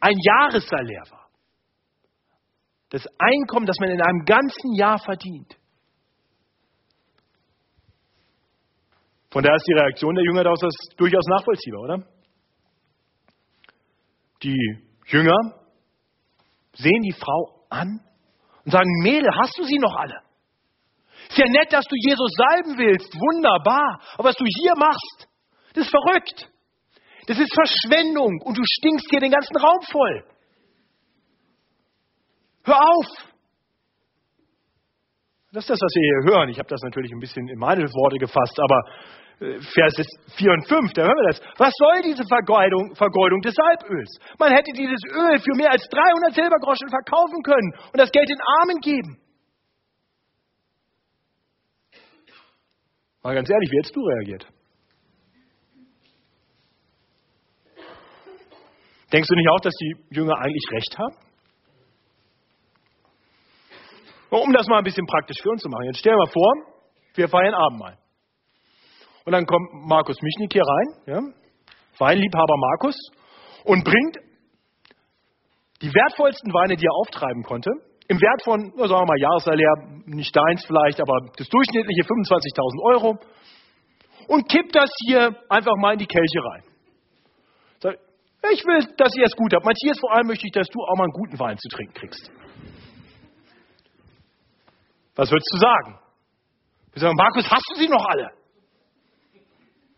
ein 0.00 0.16
Jahressalär 0.18 1.02
war. 1.10 1.28
Das 2.88 3.06
Einkommen, 3.18 3.66
das 3.66 3.76
man 3.80 3.90
in 3.90 4.00
einem 4.00 4.24
ganzen 4.24 4.74
Jahr 4.74 4.98
verdient. 4.98 5.56
Von 9.30 9.42
daher 9.42 9.56
ist 9.56 9.66
die 9.68 9.74
Reaktion 9.74 10.14
der 10.14 10.24
Jünger 10.24 10.44
durchaus 10.44 11.26
nachvollziehbar, 11.26 11.80
oder? 11.80 12.06
Die 14.42 14.78
Jünger 15.06 15.36
sehen 16.72 17.02
die 17.02 17.12
Frau 17.12 17.66
an 17.68 18.00
und 18.64 18.70
sagen, 18.70 18.88
Mädel, 19.02 19.28
hast 19.36 19.58
du 19.58 19.64
sie 19.64 19.78
noch 19.78 19.94
alle? 19.96 20.24
Ist 21.28 21.38
ja 21.38 21.46
nett, 21.48 21.72
dass 21.72 21.84
du 21.86 21.96
Jesus 21.96 22.30
salben 22.36 22.78
willst, 22.78 23.14
wunderbar. 23.14 24.00
Aber 24.14 24.28
was 24.28 24.36
du 24.36 24.44
hier 24.44 24.74
machst, 24.76 25.28
das 25.74 25.84
ist 25.84 25.90
verrückt. 25.90 26.50
Das 27.26 27.38
ist 27.38 27.52
Verschwendung 27.54 28.40
und 28.44 28.56
du 28.56 28.62
stinkst 28.64 29.06
hier 29.10 29.20
den 29.20 29.30
ganzen 29.30 29.56
Raum 29.56 29.80
voll. 29.90 30.24
Hör 32.64 32.80
auf! 32.80 33.06
Das 35.52 35.64
ist 35.64 35.70
das, 35.70 35.78
was 35.80 35.94
wir 35.94 36.02
hier 36.02 36.34
hören. 36.34 36.48
Ich 36.48 36.58
habe 36.58 36.68
das 36.68 36.82
natürlich 36.82 37.12
ein 37.12 37.20
bisschen 37.20 37.48
in 37.48 37.58
meine 37.58 37.84
Worte 37.84 38.18
gefasst, 38.18 38.58
aber 38.58 38.80
äh, 39.40 39.60
Vers 39.60 39.94
4 40.36 40.50
und 40.50 40.66
5, 40.66 40.92
da 40.94 41.02
hören 41.02 41.16
wir 41.16 41.28
das. 41.30 41.40
Was 41.58 41.72
soll 41.78 42.02
diese 42.02 42.24
Vergeudung, 42.26 42.94
Vergeudung 42.96 43.40
des 43.40 43.54
Salböls? 43.54 44.18
Man 44.38 44.52
hätte 44.52 44.72
dieses 44.74 45.00
Öl 45.14 45.38
für 45.38 45.54
mehr 45.54 45.70
als 45.70 45.86
300 45.88 46.34
Silbergroschen 46.34 46.88
verkaufen 46.88 47.42
können 47.42 47.72
und 47.92 47.98
das 48.00 48.10
Geld 48.10 48.28
den 48.28 48.40
Armen 48.60 48.80
geben. 48.80 49.23
Mal 53.24 53.34
ganz 53.34 53.48
ehrlich, 53.48 53.70
wie 53.70 53.78
hättest 53.78 53.96
du 53.96 54.00
reagiert? 54.02 54.46
Denkst 59.10 59.28
du 59.28 59.34
nicht 59.34 59.48
auch, 59.48 59.60
dass 59.60 59.74
die 59.80 59.96
Jünger 60.10 60.36
eigentlich 60.36 60.64
recht 60.70 60.98
haben? 60.98 61.16
Um 64.28 64.52
das 64.52 64.66
mal 64.66 64.78
ein 64.78 64.84
bisschen 64.84 65.06
praktisch 65.06 65.38
für 65.42 65.48
uns 65.50 65.62
zu 65.62 65.70
machen. 65.70 65.84
Jetzt 65.86 66.00
stell 66.00 66.12
dir 66.12 66.18
mal 66.18 66.30
vor, 66.30 66.52
wir 67.14 67.28
feiern 67.28 67.54
Abendmahl. 67.54 67.96
Und 69.24 69.32
dann 69.32 69.46
kommt 69.46 69.72
Markus 69.72 70.20
Michnik 70.20 70.52
hier 70.52 70.64
rein, 70.64 70.88
ja, 71.06 71.20
Weinliebhaber 71.98 72.56
Markus, 72.58 72.96
und 73.64 73.84
bringt 73.84 74.18
die 75.80 75.94
wertvollsten 75.94 76.52
Weine, 76.52 76.76
die 76.76 76.84
er 76.84 76.92
auftreiben 76.92 77.42
konnte, 77.42 77.70
im 78.08 78.20
Wert 78.20 78.42
von, 78.44 78.70
sagen 78.76 78.90
wir 78.90 79.06
mal, 79.06 79.18
Jahressalär, 79.18 79.72
nicht 80.06 80.34
deins 80.36 80.64
vielleicht, 80.66 81.00
aber 81.00 81.18
das 81.36 81.48
durchschnittliche 81.48 82.02
25.000 82.02 82.94
Euro, 82.94 83.18
und 84.28 84.48
kippt 84.48 84.74
das 84.74 84.90
hier 85.06 85.36
einfach 85.48 85.76
mal 85.76 85.92
in 85.92 85.98
die 85.98 86.06
Kelche 86.06 86.40
rein. 86.50 86.64
Ich 88.52 88.62
will, 88.66 88.94
dass 88.98 89.14
ihr 89.16 89.24
es 89.24 89.34
gut 89.36 89.54
habt. 89.54 89.64
Matthias, 89.64 89.98
vor 89.98 90.12
allem 90.12 90.26
möchte 90.26 90.46
ich, 90.46 90.52
dass 90.52 90.68
du 90.68 90.78
auch 90.78 90.96
mal 90.96 91.04
einen 91.04 91.12
guten 91.12 91.38
Wein 91.38 91.56
zu 91.56 91.68
trinken 91.68 91.94
kriegst. 91.94 92.30
Was 95.14 95.30
würdest 95.30 95.48
du 95.50 95.58
sagen? 95.58 95.98
Wir 96.92 97.00
sagen, 97.00 97.16
Markus, 97.16 97.50
hast 97.50 97.64
du 97.72 97.80
sie 97.80 97.88
noch 97.88 98.04
alle? 98.04 98.32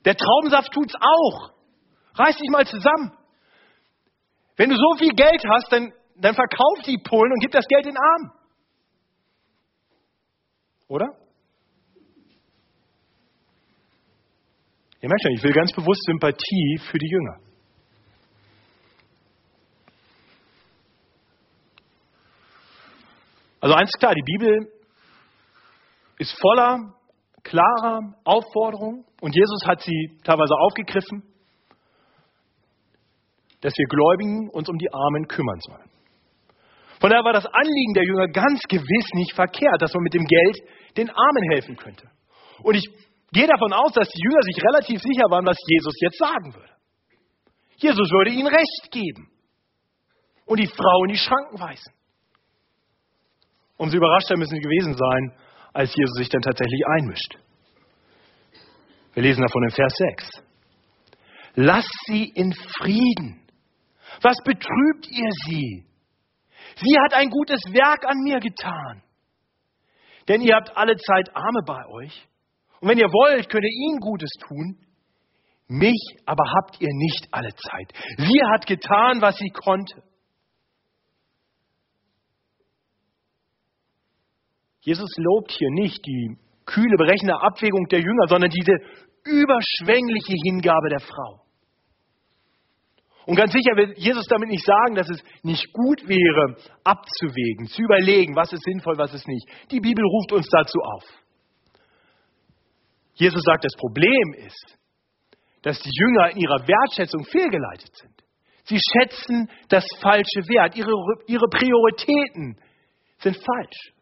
Der 0.04 0.14
Traubensaft 0.14 0.72
tut's 0.72 0.94
auch. 0.94 1.50
Reiß 2.14 2.36
dich 2.36 2.48
mal 2.50 2.64
zusammen. 2.66 3.18
Wenn 4.56 4.70
du 4.70 4.76
so 4.76 4.98
viel 4.98 5.10
Geld 5.10 5.42
hast, 5.48 5.72
dann, 5.72 5.92
dann 6.18 6.34
verkauf 6.34 6.82
die 6.86 6.98
Pullen 6.98 7.32
und 7.32 7.40
gib 7.40 7.50
das 7.50 7.66
Geld 7.66 7.86
in 7.86 7.96
Arm. 7.96 8.32
Oder? 10.88 11.06
Ihr 15.00 15.08
merkt 15.08 15.22
schon, 15.22 15.32
ich 15.32 15.42
will 15.42 15.52
ganz 15.52 15.72
bewusst 15.72 16.02
Sympathie 16.06 16.78
für 16.90 16.98
die 16.98 17.08
Jünger. 17.08 17.38
Also 23.60 23.74
eins 23.74 23.90
ist 23.92 23.98
klar, 23.98 24.14
die 24.14 24.22
Bibel 24.22 24.72
ist 26.18 26.38
voller 26.40 26.94
klarer 27.42 28.14
Aufforderungen 28.24 29.04
und 29.20 29.34
Jesus 29.34 29.66
hat 29.66 29.80
sie 29.80 30.18
teilweise 30.24 30.54
aufgegriffen, 30.54 31.22
dass 33.60 33.72
wir 33.76 33.86
Gläubigen 33.86 34.50
uns 34.50 34.68
um 34.68 34.78
die 34.78 34.92
Armen 34.92 35.26
kümmern 35.28 35.60
sollen. 35.60 35.95
Von 37.00 37.10
daher 37.10 37.24
war 37.24 37.32
das 37.32 37.46
Anliegen 37.46 37.94
der 37.94 38.04
Jünger 38.04 38.28
ganz 38.28 38.60
gewiss 38.68 39.08
nicht 39.14 39.34
verkehrt, 39.34 39.80
dass 39.80 39.92
man 39.94 40.02
mit 40.02 40.14
dem 40.14 40.24
Geld 40.24 40.56
den 40.96 41.10
Armen 41.10 41.50
helfen 41.52 41.76
könnte. 41.76 42.08
Und 42.62 42.74
ich 42.74 42.88
gehe 43.32 43.46
davon 43.46 43.72
aus, 43.72 43.92
dass 43.92 44.08
die 44.08 44.22
Jünger 44.22 44.42
sich 44.42 44.56
relativ 44.62 45.00
sicher 45.02 45.28
waren, 45.28 45.46
was 45.46 45.58
Jesus 45.68 45.94
jetzt 46.00 46.18
sagen 46.18 46.54
würde. 46.54 46.72
Jesus 47.76 48.10
würde 48.10 48.30
ihnen 48.30 48.46
Recht 48.46 48.90
geben 48.90 49.30
und 50.46 50.58
die 50.58 50.66
Frau 50.66 51.04
in 51.04 51.12
die 51.12 51.18
Schranken 51.18 51.60
weisen. 51.60 51.92
Umso 53.76 53.98
überraschter 53.98 54.38
müssen 54.38 54.54
sie 54.54 54.60
gewesen 54.60 54.96
sein, 54.96 55.32
als 55.74 55.94
Jesus 55.94 56.16
sich 56.16 56.30
dann 56.30 56.40
tatsächlich 56.40 56.80
einmischt. 56.86 57.36
Wir 59.12 59.22
lesen 59.22 59.42
davon 59.42 59.64
in 59.64 59.70
Vers 59.70 59.92
6. 60.16 60.30
Lasst 61.56 61.94
sie 62.06 62.24
in 62.24 62.52
Frieden. 62.78 63.42
Was 64.22 64.36
betrübt 64.44 65.10
ihr 65.10 65.30
sie? 65.46 65.84
Sie 66.76 66.96
hat 67.04 67.14
ein 67.14 67.30
gutes 67.30 67.60
Werk 67.72 68.04
an 68.06 68.18
mir 68.22 68.38
getan. 68.40 69.02
Denn 70.28 70.40
ihr 70.40 70.54
habt 70.54 70.76
alle 70.76 70.96
Zeit 70.96 71.34
Arme 71.34 71.62
bei 71.64 71.86
euch. 71.88 72.28
Und 72.80 72.88
wenn 72.90 72.98
ihr 72.98 73.08
wollt, 73.08 73.48
könnt 73.48 73.64
ihr 73.64 73.70
ihnen 73.70 74.00
Gutes 74.00 74.30
tun. 74.46 74.78
Mich 75.68 76.16
aber 76.26 76.44
habt 76.58 76.80
ihr 76.80 76.90
nicht 76.92 77.28
alle 77.32 77.50
Zeit. 77.54 77.92
Sie 78.18 78.40
hat 78.52 78.66
getan, 78.66 79.20
was 79.20 79.36
sie 79.36 79.50
konnte. 79.50 80.02
Jesus 84.80 85.10
lobt 85.16 85.50
hier 85.50 85.70
nicht 85.72 86.04
die 86.06 86.38
kühle, 86.64 86.96
berechnende 86.96 87.40
Abwägung 87.40 87.86
der 87.88 88.00
Jünger, 88.00 88.28
sondern 88.28 88.50
diese 88.50 88.72
überschwängliche 89.24 90.34
Hingabe 90.44 90.88
der 90.90 91.00
Frau. 91.00 91.45
Und 93.26 93.34
ganz 93.34 93.52
sicher 93.52 93.76
will 93.76 93.92
Jesus 93.96 94.24
damit 94.28 94.48
nicht 94.48 94.64
sagen, 94.64 94.94
dass 94.94 95.10
es 95.10 95.20
nicht 95.42 95.72
gut 95.72 96.00
wäre, 96.08 96.56
abzuwägen, 96.84 97.66
zu 97.66 97.82
überlegen, 97.82 98.36
was 98.36 98.52
ist 98.52 98.62
sinnvoll, 98.62 98.96
was 98.96 99.12
ist 99.14 99.26
nicht. 99.26 99.48
Die 99.70 99.80
Bibel 99.80 100.04
ruft 100.04 100.32
uns 100.32 100.48
dazu 100.48 100.78
auf. 100.78 101.04
Jesus 103.14 103.42
sagt, 103.42 103.64
das 103.64 103.74
Problem 103.76 104.34
ist, 104.46 104.78
dass 105.62 105.80
die 105.80 105.90
Jünger 105.92 106.30
in 106.30 106.38
ihrer 106.38 106.68
Wertschätzung 106.68 107.24
fehlgeleitet 107.24 107.90
sind. 107.96 108.14
Sie 108.64 108.78
schätzen 108.92 109.50
das 109.68 109.84
falsche 110.00 110.46
Wert. 110.48 110.76
Ihre, 110.76 110.92
ihre 111.26 111.48
Prioritäten 111.50 112.58
sind 113.18 113.36
falsch. 113.36 113.92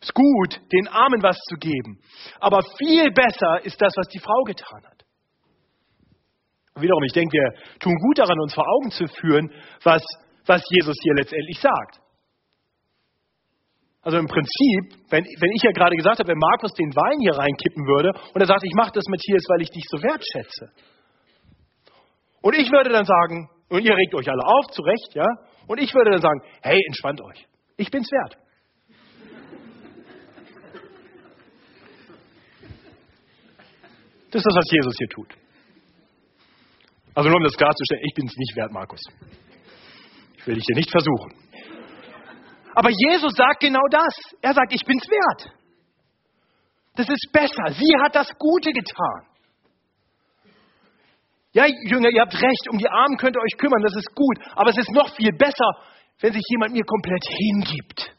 Es 0.00 0.08
ist 0.08 0.14
gut, 0.14 0.60
den 0.72 0.88
Armen 0.88 1.22
was 1.22 1.36
zu 1.48 1.56
geben. 1.56 2.00
Aber 2.40 2.62
viel 2.78 3.10
besser 3.12 3.64
ist 3.64 3.80
das, 3.80 3.92
was 3.96 4.08
die 4.08 4.18
Frau 4.18 4.42
getan 4.44 4.84
hat. 4.84 5.01
Wiederum, 6.74 7.02
ich 7.04 7.12
denke, 7.12 7.36
wir 7.36 7.78
tun 7.80 7.94
gut 7.94 8.18
daran, 8.18 8.38
uns 8.40 8.54
vor 8.54 8.66
Augen 8.66 8.90
zu 8.90 9.06
führen, 9.06 9.52
was, 9.84 10.02
was 10.46 10.62
Jesus 10.70 10.96
hier 11.02 11.14
letztendlich 11.14 11.60
sagt. 11.60 12.00
Also 14.02 14.18
im 14.18 14.26
Prinzip, 14.26 14.98
wenn, 15.10 15.24
wenn 15.24 15.52
ich 15.54 15.62
ja 15.62 15.70
gerade 15.70 15.94
gesagt 15.94 16.18
habe, 16.18 16.28
wenn 16.28 16.38
Markus 16.38 16.72
den 16.72 16.90
Wein 16.96 17.20
hier 17.20 17.38
reinkippen 17.38 17.86
würde 17.86 18.10
und 18.34 18.40
er 18.40 18.46
sagt, 18.46 18.64
ich 18.64 18.74
mache 18.74 18.90
das, 18.92 19.04
Matthias, 19.06 19.44
weil 19.48 19.62
ich 19.62 19.70
dich 19.70 19.84
so 19.88 20.02
wertschätze. 20.02 20.72
Und 22.40 22.56
ich 22.56 22.72
würde 22.72 22.90
dann 22.90 23.04
sagen, 23.04 23.48
und 23.68 23.84
ihr 23.84 23.96
regt 23.96 24.14
euch 24.14 24.28
alle 24.28 24.42
auf, 24.44 24.66
zu 24.72 24.82
Recht, 24.82 25.14
ja, 25.14 25.26
und 25.68 25.78
ich 25.78 25.94
würde 25.94 26.10
dann 26.10 26.20
sagen, 26.20 26.40
hey, 26.62 26.80
entspannt 26.88 27.20
euch. 27.20 27.46
Ich 27.76 27.90
bin's 27.90 28.10
wert. 28.10 28.38
Das 34.32 34.40
ist 34.40 34.46
das, 34.46 34.56
was 34.56 34.70
Jesus 34.70 34.94
hier 34.98 35.08
tut. 35.08 35.41
Also 37.14 37.28
nur 37.28 37.38
um 37.38 37.44
das 37.44 37.56
klarzustellen, 37.56 38.02
ich 38.04 38.14
bin 38.14 38.26
es 38.26 38.36
nicht 38.36 38.56
wert, 38.56 38.72
Markus. 38.72 39.00
Ich 40.38 40.46
will 40.46 40.54
dich 40.54 40.64
hier 40.66 40.76
nicht 40.76 40.90
versuchen. 40.90 41.34
Aber 42.74 42.88
Jesus 42.90 43.34
sagt 43.34 43.60
genau 43.60 43.86
das. 43.90 44.14
Er 44.40 44.54
sagt, 44.54 44.72
ich 44.72 44.84
bin 44.84 44.98
es 44.98 45.08
wert. 45.08 45.54
Das 46.94 47.08
ist 47.08 47.28
besser. 47.32 47.72
Sie 47.72 47.94
hat 48.02 48.14
das 48.14 48.28
Gute 48.38 48.72
getan. 48.72 49.26
Ja, 51.52 51.66
Jünger, 51.66 52.08
ihr 52.08 52.22
habt 52.22 52.34
recht, 52.34 52.68
um 52.70 52.78
die 52.78 52.88
Armen 52.88 53.18
könnt 53.18 53.36
ihr 53.36 53.42
euch 53.42 53.58
kümmern, 53.58 53.82
das 53.82 53.94
ist 53.94 54.14
gut. 54.14 54.38
Aber 54.54 54.70
es 54.70 54.78
ist 54.78 54.90
noch 54.90 55.14
viel 55.14 55.32
besser, 55.32 55.70
wenn 56.20 56.32
sich 56.32 56.42
jemand 56.48 56.72
mir 56.72 56.84
komplett 56.84 57.24
hingibt. 57.28 58.16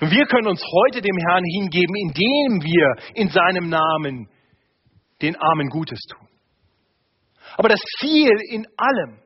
Und 0.00 0.10
wir 0.10 0.26
können 0.26 0.48
uns 0.48 0.62
heute 0.62 1.00
dem 1.00 1.16
Herrn 1.28 1.44
hingeben, 1.44 1.94
indem 1.96 2.62
wir 2.62 2.94
in 3.14 3.28
seinem 3.28 3.68
Namen 3.70 4.28
den 5.24 5.36
Armen 5.36 5.68
Gutes 5.68 6.00
tun. 6.00 6.28
Aber 7.56 7.68
das 7.68 7.80
Ziel 7.98 8.30
in 8.50 8.66
allem 8.76 9.20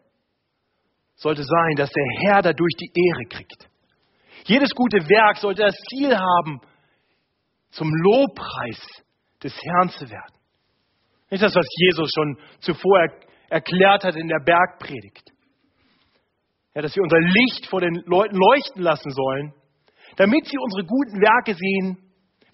sollte 1.17 1.43
sein, 1.43 1.75
dass 1.77 1.91
der 1.91 2.05
Herr 2.21 2.43
dadurch 2.43 2.75
die 2.81 2.93
Ehre 2.95 3.25
kriegt. 3.29 3.69
Jedes 4.45 4.71
gute 4.71 4.99
Werk 5.09 5.39
sollte 5.39 5.63
das 5.63 5.77
Ziel 5.91 6.17
haben, 6.17 6.61
zum 7.71 7.91
Lobpreis 7.91 8.81
des 9.43 9.55
Herrn 9.63 9.91
zu 9.91 10.09
werden. 10.09 10.35
Nicht 11.31 11.43
das, 11.43 11.55
was 11.55 11.67
Jesus 11.77 12.11
schon 12.15 12.39
zuvor 12.61 13.07
erklärt 13.51 14.05
hat 14.05 14.17
in 14.17 14.29
der 14.29 14.41
Bergpredigt. 14.45 15.31
Ja, 16.75 16.83
dass 16.83 16.95
wir 16.95 17.03
unser 17.03 17.21
Licht 17.21 17.67
vor 17.67 17.81
den 17.81 17.95
Leuten 18.07 18.37
leuchten 18.37 18.83
lassen 18.83 19.11
sollen, 19.11 19.53
damit 20.17 20.47
sie 20.47 20.57
unsere 20.59 20.87
guten 20.87 21.21
Werke 21.21 21.55
sehen, 21.55 21.99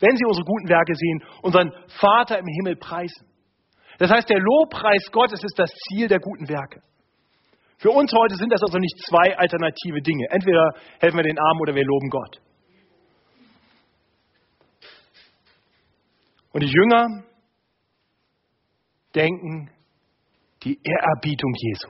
wenn 0.00 0.16
sie 0.16 0.24
unsere 0.24 0.44
guten 0.44 0.68
Werke 0.68 0.94
sehen, 0.94 1.22
unseren 1.42 1.72
Vater 2.00 2.38
im 2.38 2.46
Himmel 2.46 2.76
preisen. 2.76 3.26
Das 3.98 4.10
heißt, 4.10 4.28
der 4.28 4.40
Lobpreis 4.40 5.10
Gottes 5.12 5.42
ist 5.42 5.58
das 5.58 5.70
Ziel 5.88 6.08
der 6.08 6.18
guten 6.18 6.48
Werke. 6.48 6.82
Für 7.78 7.90
uns 7.90 8.12
heute 8.12 8.36
sind 8.36 8.50
das 8.50 8.62
also 8.62 8.78
nicht 8.78 8.98
zwei 9.06 9.36
alternative 9.36 10.00
Dinge. 10.00 10.26
Entweder 10.30 10.72
helfen 11.00 11.16
wir 11.16 11.24
den 11.24 11.38
Armen 11.38 11.60
oder 11.60 11.74
wir 11.74 11.84
loben 11.84 12.08
Gott. 12.08 12.40
Und 16.52 16.62
die 16.62 16.70
Jünger 16.70 17.24
denken, 19.14 19.70
die 20.62 20.78
Ehrerbietung 20.82 21.52
Jesu 21.56 21.88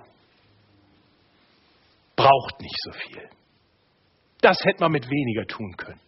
braucht 2.17 2.61
nicht 2.61 2.77
so 2.83 2.93
viel. 2.93 3.29
Das 4.41 4.59
hätte 4.65 4.81
man 4.81 4.93
mit 4.93 5.09
weniger 5.09 5.47
tun 5.47 5.77
können. 5.77 6.01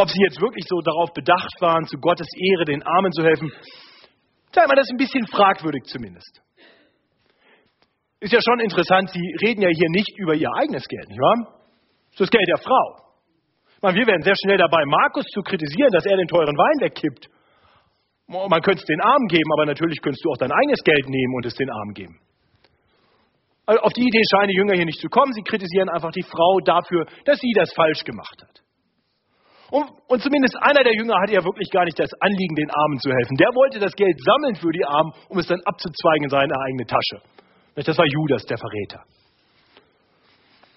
Ob 0.00 0.08
sie 0.08 0.22
jetzt 0.24 0.40
wirklich 0.40 0.64
so 0.66 0.80
darauf 0.80 1.12
bedacht 1.12 1.60
waren, 1.60 1.84
zu 1.84 1.98
Gottes 2.00 2.26
Ehre 2.32 2.64
den 2.64 2.82
Armen 2.82 3.12
zu 3.12 3.22
helfen, 3.22 3.52
sei 4.50 4.66
mal 4.66 4.74
das 4.74 4.88
ein 4.88 4.96
bisschen 4.96 5.26
fragwürdig 5.26 5.84
zumindest. 5.84 6.40
Ist 8.20 8.32
ja 8.32 8.40
schon 8.40 8.60
interessant, 8.60 9.10
Sie 9.10 9.20
reden 9.44 9.60
ja 9.60 9.68
hier 9.68 9.90
nicht 9.90 10.16
über 10.16 10.34
Ihr 10.34 10.48
eigenes 10.56 10.88
Geld, 10.88 11.06
nicht 11.06 11.20
wahr? 11.20 11.36
Das 12.12 12.12
ist 12.12 12.20
das 12.20 12.30
Geld 12.30 12.48
der 12.48 12.64
Frau. 12.64 13.12
Meine, 13.82 13.98
wir 13.98 14.06
werden 14.06 14.22
sehr 14.22 14.36
schnell 14.40 14.56
dabei, 14.56 14.84
Markus 14.86 15.24
zu 15.34 15.42
kritisieren, 15.42 15.92
dass 15.92 16.06
er 16.06 16.16
den 16.16 16.28
teuren 16.28 16.56
Wein 16.56 16.80
wegkippt. 16.80 17.28
Man 18.28 18.62
könnte 18.62 18.80
es 18.80 18.86
den 18.88 19.00
Armen 19.02 19.28
geben, 19.28 19.52
aber 19.52 19.66
natürlich 19.66 20.00
könntest 20.00 20.24
du 20.24 20.30
auch 20.30 20.40
dein 20.40 20.52
eigenes 20.52 20.80
Geld 20.82 21.08
nehmen 21.08 21.34
und 21.34 21.44
es 21.44 21.54
den 21.54 21.68
Armen 21.68 21.92
geben. 21.92 22.20
Also 23.66 23.82
auf 23.82 23.92
die 23.92 24.08
Idee 24.08 24.22
scheinen 24.32 24.48
die 24.48 24.56
Jünger 24.56 24.76
hier 24.76 24.86
nicht 24.86 25.00
zu 25.00 25.08
kommen. 25.08 25.32
Sie 25.34 25.42
kritisieren 25.42 25.90
einfach 25.90 26.12
die 26.12 26.24
Frau 26.24 26.60
dafür, 26.64 27.04
dass 27.24 27.38
sie 27.38 27.52
das 27.54 27.72
falsch 27.74 28.04
gemacht 28.04 28.36
hat. 28.40 28.59
Und, 29.70 29.86
und, 30.08 30.22
zumindest 30.22 30.56
einer 30.62 30.82
der 30.82 30.92
Jünger 30.94 31.14
hatte 31.22 31.34
ja 31.34 31.44
wirklich 31.44 31.70
gar 31.70 31.84
nicht 31.84 31.98
das 31.98 32.10
Anliegen, 32.20 32.56
den 32.56 32.70
Armen 32.70 32.98
zu 32.98 33.10
helfen. 33.10 33.36
Der 33.36 33.48
wollte 33.54 33.78
das 33.78 33.94
Geld 33.94 34.18
sammeln 34.18 34.56
für 34.56 34.72
die 34.72 34.84
Armen, 34.84 35.12
um 35.28 35.38
es 35.38 35.46
dann 35.46 35.60
abzuzweigen 35.64 36.24
in 36.24 36.30
seine 36.30 36.54
eigene 36.66 36.86
Tasche. 36.86 37.22
Das 37.76 37.96
war 37.96 38.06
Judas, 38.06 38.44
der 38.46 38.58
Verräter. 38.58 39.04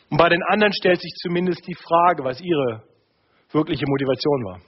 Und 0.09 0.17
bei 0.17 0.29
den 0.29 0.43
anderen 0.43 0.71
stellt 0.73 1.01
sich 1.01 1.11
zumindest 1.23 1.65
die 1.65 1.73
Frage, 1.73 2.23
was 2.23 2.39
ihre 2.39 2.83
wirkliche 3.51 3.85
Motivation 3.87 4.45
war. 4.45 4.61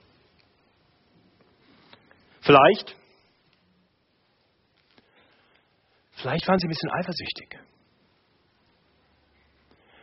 Vielleicht, 2.41 2.95
vielleicht 6.13 6.47
waren 6.47 6.59
sie 6.59 6.67
ein 6.67 6.69
bisschen 6.69 6.91
eifersüchtig. 6.91 7.59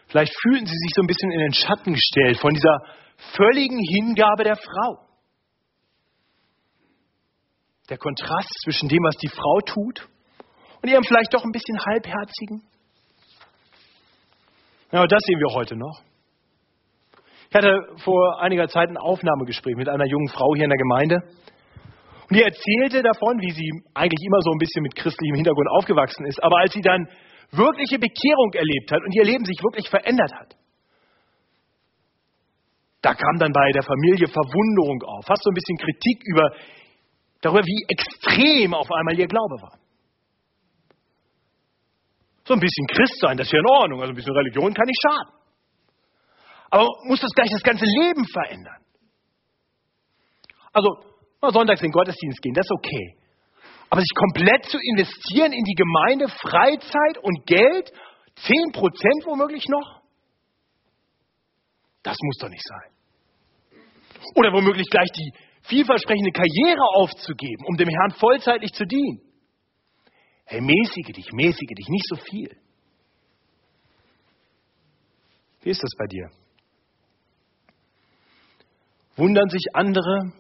Vielleicht 0.07 0.33
fühlten 0.43 0.67
sie 0.67 0.77
sich 0.77 0.93
so 0.95 1.03
ein 1.03 1.07
bisschen 1.07 1.33
in 1.33 1.41
den 1.41 1.55
Schatten 1.55 1.95
gestellt 1.95 2.39
von 2.39 2.53
dieser 2.53 2.79
völligen 3.37 3.79
Hingabe 3.79 4.45
der 4.45 4.57
Frau. 4.57 5.07
Der 7.89 7.99
Kontrast 7.99 8.53
zwischen 8.65 8.89
dem, 8.89 9.03
was 9.03 9.17
die 9.17 9.29
Frau 9.29 9.61
tut 9.67 10.09
und 10.83 10.89
ihrem 10.89 11.05
vielleicht 11.05 11.35
doch 11.35 11.45
ein 11.45 11.53
bisschen 11.53 11.79
halbherzigen. 11.85 12.63
Ja, 14.93 15.07
das 15.07 15.23
sehen 15.25 15.39
wir 15.39 15.55
heute 15.55 15.77
noch. 15.77 16.03
Ich 17.49 17.55
hatte 17.55 17.85
vor 18.03 18.41
einiger 18.41 18.69
Zeit 18.69 18.89
ein 18.89 18.97
Aufnahmegespräch 18.97 19.77
mit 19.77 19.89
einer 19.89 20.07
jungen 20.07 20.29
Frau 20.29 20.55
hier 20.55 20.65
in 20.65 20.71
der 20.71 20.79
Gemeinde. 20.79 21.17
Und 22.29 22.37
die 22.37 22.43
erzählte 22.43 23.03
davon, 23.03 23.41
wie 23.41 23.51
sie 23.51 23.71
eigentlich 23.93 24.25
immer 24.25 24.41
so 24.41 24.53
ein 24.53 24.59
bisschen 24.59 24.83
mit 24.83 24.95
christlichem 24.95 25.37
Hintergrund 25.37 25.69
aufgewachsen 25.77 26.25
ist. 26.25 26.43
Aber 26.43 26.59
als 26.61 26.73
sie 26.73 26.81
dann 26.81 27.07
wirkliche 27.51 27.99
Bekehrung 27.99 28.53
erlebt 28.55 28.91
hat 28.91 29.01
und 29.05 29.15
ihr 29.15 29.25
Leben 29.25 29.45
sich 29.45 29.63
wirklich 29.63 29.89
verändert 29.89 30.33
hat, 30.33 30.57
da 33.03 33.15
kam 33.15 33.39
dann 33.39 33.53
bei 33.53 33.71
der 33.73 33.83
Familie 33.83 34.29
Verwunderung 34.29 35.03
auf, 35.03 35.27
fast 35.27 35.43
so 35.43 35.51
ein 35.51 35.55
bisschen 35.55 35.77
Kritik 35.77 36.23
über 36.25 36.55
darüber, 37.41 37.63
wie 37.65 37.85
extrem 37.89 38.73
auf 38.73 38.91
einmal 38.91 39.19
ihr 39.19 39.27
Glaube 39.27 39.61
war. 39.61 39.79
So 42.45 42.55
ein 42.55 42.61
bisschen 42.61 42.87
Christ 42.87 43.19
sein, 43.21 43.37
das 43.37 43.47
ist 43.49 43.53
ja 43.53 43.59
in 43.59 43.67
Ordnung, 43.67 44.01
also 44.01 44.13
ein 44.13 44.17
bisschen 44.17 44.35
Religion 44.35 44.73
kann 44.73 44.87
nicht 44.87 45.03
schaden. 45.03 45.35
Aber 46.71 46.89
muss 47.05 47.21
das 47.21 47.31
gleich 47.33 47.51
das 47.51 47.63
ganze 47.63 47.85
Leben 47.85 48.25
verändern? 48.27 48.81
Also, 50.73 50.89
mal 51.41 51.53
sonntags 51.53 51.81
in 51.83 51.89
den 51.89 51.93
Gottesdienst 51.93 52.41
gehen, 52.41 52.55
das 52.55 52.65
ist 52.65 52.73
okay. 52.73 53.17
Aber 53.91 54.01
sich 54.01 54.15
komplett 54.15 54.65
zu 54.67 54.79
investieren 54.79 55.53
in 55.53 55.65
die 55.65 55.75
Gemeinde, 55.75 56.29
Freizeit 56.29 57.19
und 57.21 57.47
Geld, 57.47 57.93
10 58.37 58.73
Prozent 58.73 59.27
womöglich 59.27 59.69
noch? 59.69 60.01
Das 62.03 62.17
muss 62.23 62.39
doch 62.39 62.49
nicht 62.49 62.67
sein. 62.67 62.92
Oder 64.35 64.53
womöglich 64.53 64.89
gleich 64.91 65.11
die 65.11 65.33
vielversprechende 65.63 66.33
Karriere 66.33 66.83
aufzugeben, 66.97 67.65
um 67.67 67.77
dem 67.77 67.89
Herrn 67.89 68.13
vollzeitlich 68.13 68.73
zu 68.73 68.85
dienen. 68.85 69.21
Hey, 70.45 70.61
mäßige 70.61 71.13
dich, 71.15 71.33
mäßige 71.33 71.75
dich, 71.77 71.89
nicht 71.89 72.07
so 72.09 72.17
viel. 72.17 72.57
Wie 75.63 75.71
ist 75.71 75.83
das 75.83 75.93
bei 75.97 76.07
dir? 76.07 76.31
Wundern 79.17 79.49
sich 79.49 79.65
andere 79.75 80.33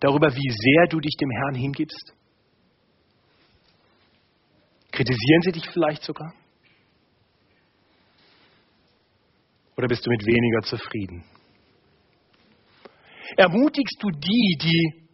darüber, 0.00 0.34
wie 0.34 0.50
sehr 0.50 0.86
du 0.88 1.00
dich 1.00 1.14
dem 1.20 1.30
Herrn 1.30 1.54
hingibst? 1.54 2.14
Kritisieren 4.90 5.42
sie 5.42 5.52
dich 5.52 5.68
vielleicht 5.70 6.02
sogar? 6.02 6.32
Oder 9.76 9.86
bist 9.86 10.04
du 10.04 10.10
mit 10.10 10.26
weniger 10.26 10.62
zufrieden? 10.62 11.24
Ermutigst 13.36 14.02
du 14.02 14.10
die, 14.10 14.58
die 14.60 15.08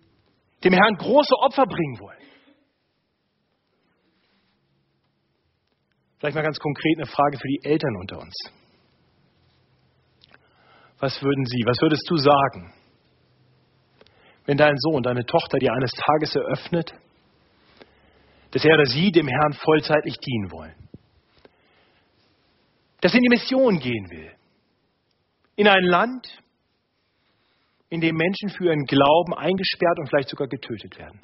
dem 0.62 0.72
Herrn 0.72 0.96
große 0.96 1.34
Opfer 1.42 1.66
bringen 1.66 1.98
wollen? 2.00 2.24
Vielleicht 6.18 6.36
mal 6.36 6.42
ganz 6.42 6.58
konkret 6.58 6.96
eine 6.96 7.06
Frage 7.06 7.38
für 7.38 7.48
die 7.48 7.60
Eltern 7.64 7.96
unter 8.00 8.18
uns. 8.18 8.34
Was 10.98 11.22
würden 11.22 11.44
Sie, 11.44 11.62
was 11.66 11.80
würdest 11.82 12.08
du 12.08 12.16
sagen, 12.16 12.72
wenn 14.46 14.56
dein 14.56 14.76
Sohn, 14.78 15.02
deine 15.02 15.26
Tochter 15.26 15.58
dir 15.58 15.72
eines 15.72 15.92
Tages 15.92 16.34
eröffnet, 16.34 16.94
dass 18.52 18.64
er 18.64 18.74
oder 18.74 18.86
sie 18.86 19.10
dem 19.10 19.28
Herrn 19.28 19.52
vollzeitig 19.52 20.16
dienen 20.16 20.50
wollen? 20.50 20.88
Dass 23.00 23.12
er 23.12 23.18
in 23.18 23.24
die 23.24 23.28
Mission 23.28 23.78
gehen 23.78 24.08
will? 24.10 24.32
In 25.56 25.68
ein 25.68 25.84
Land, 25.84 26.42
in 27.94 28.00
dem 28.00 28.16
Menschen 28.16 28.48
für 28.48 28.64
ihren 28.64 28.84
Glauben 28.86 29.34
eingesperrt 29.34 30.00
und 30.00 30.08
vielleicht 30.08 30.28
sogar 30.28 30.48
getötet 30.48 30.98
werden. 30.98 31.20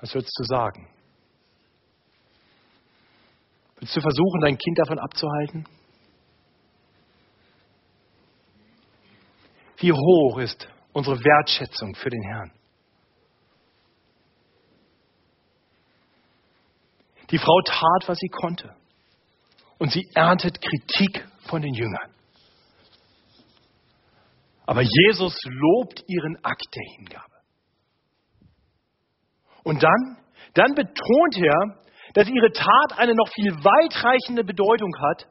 Was 0.00 0.14
würdest 0.14 0.32
du 0.38 0.44
sagen? 0.44 0.88
Willst 3.78 3.94
du 3.94 4.00
versuchen, 4.00 4.40
dein 4.40 4.56
Kind 4.56 4.78
davon 4.78 4.98
abzuhalten? 4.98 5.66
Wie 9.76 9.92
hoch 9.92 10.38
ist 10.38 10.66
unsere 10.94 11.22
Wertschätzung 11.22 11.94
für 11.96 12.08
den 12.08 12.22
Herrn? 12.22 12.52
Die 17.30 17.38
Frau 17.38 17.60
tat, 17.66 18.08
was 18.08 18.16
sie 18.18 18.28
konnte. 18.28 18.74
Und 19.78 19.92
sie 19.92 20.08
erntet 20.14 20.58
Kritik 20.62 21.26
von 21.48 21.60
den 21.60 21.74
Jüngern. 21.74 22.19
Aber 24.70 24.82
Jesus 24.82 25.36
lobt 25.46 26.04
ihren 26.06 26.36
Akt 26.44 26.68
der 26.72 26.94
Hingabe. 26.94 27.34
Und 29.64 29.82
dann, 29.82 30.16
dann 30.54 30.76
betont 30.76 31.36
er, 31.38 31.82
dass 32.14 32.28
ihre 32.28 32.52
Tat 32.52 32.96
eine 32.96 33.16
noch 33.16 33.28
viel 33.34 33.50
weitreichende 33.50 34.44
Bedeutung 34.44 34.92
hat, 34.96 35.26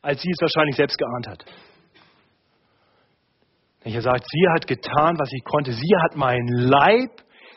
als 0.00 0.22
sie 0.22 0.30
es 0.30 0.40
wahrscheinlich 0.40 0.76
selbst 0.76 0.96
geahnt 0.96 1.26
hat. 1.26 1.44
Er 3.80 4.00
sagt, 4.00 4.24
sie 4.30 4.46
hat 4.54 4.68
getan, 4.68 5.18
was 5.18 5.28
sie 5.28 5.40
konnte. 5.40 5.72
Sie 5.72 5.96
hat 6.04 6.14
meinen 6.14 6.46
Leib 6.46 7.10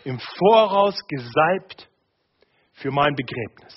im 0.05 0.19
Voraus 0.19 0.99
gesalbt 1.07 1.87
für 2.73 2.89
mein 2.89 3.13
Begräbnis. 3.13 3.75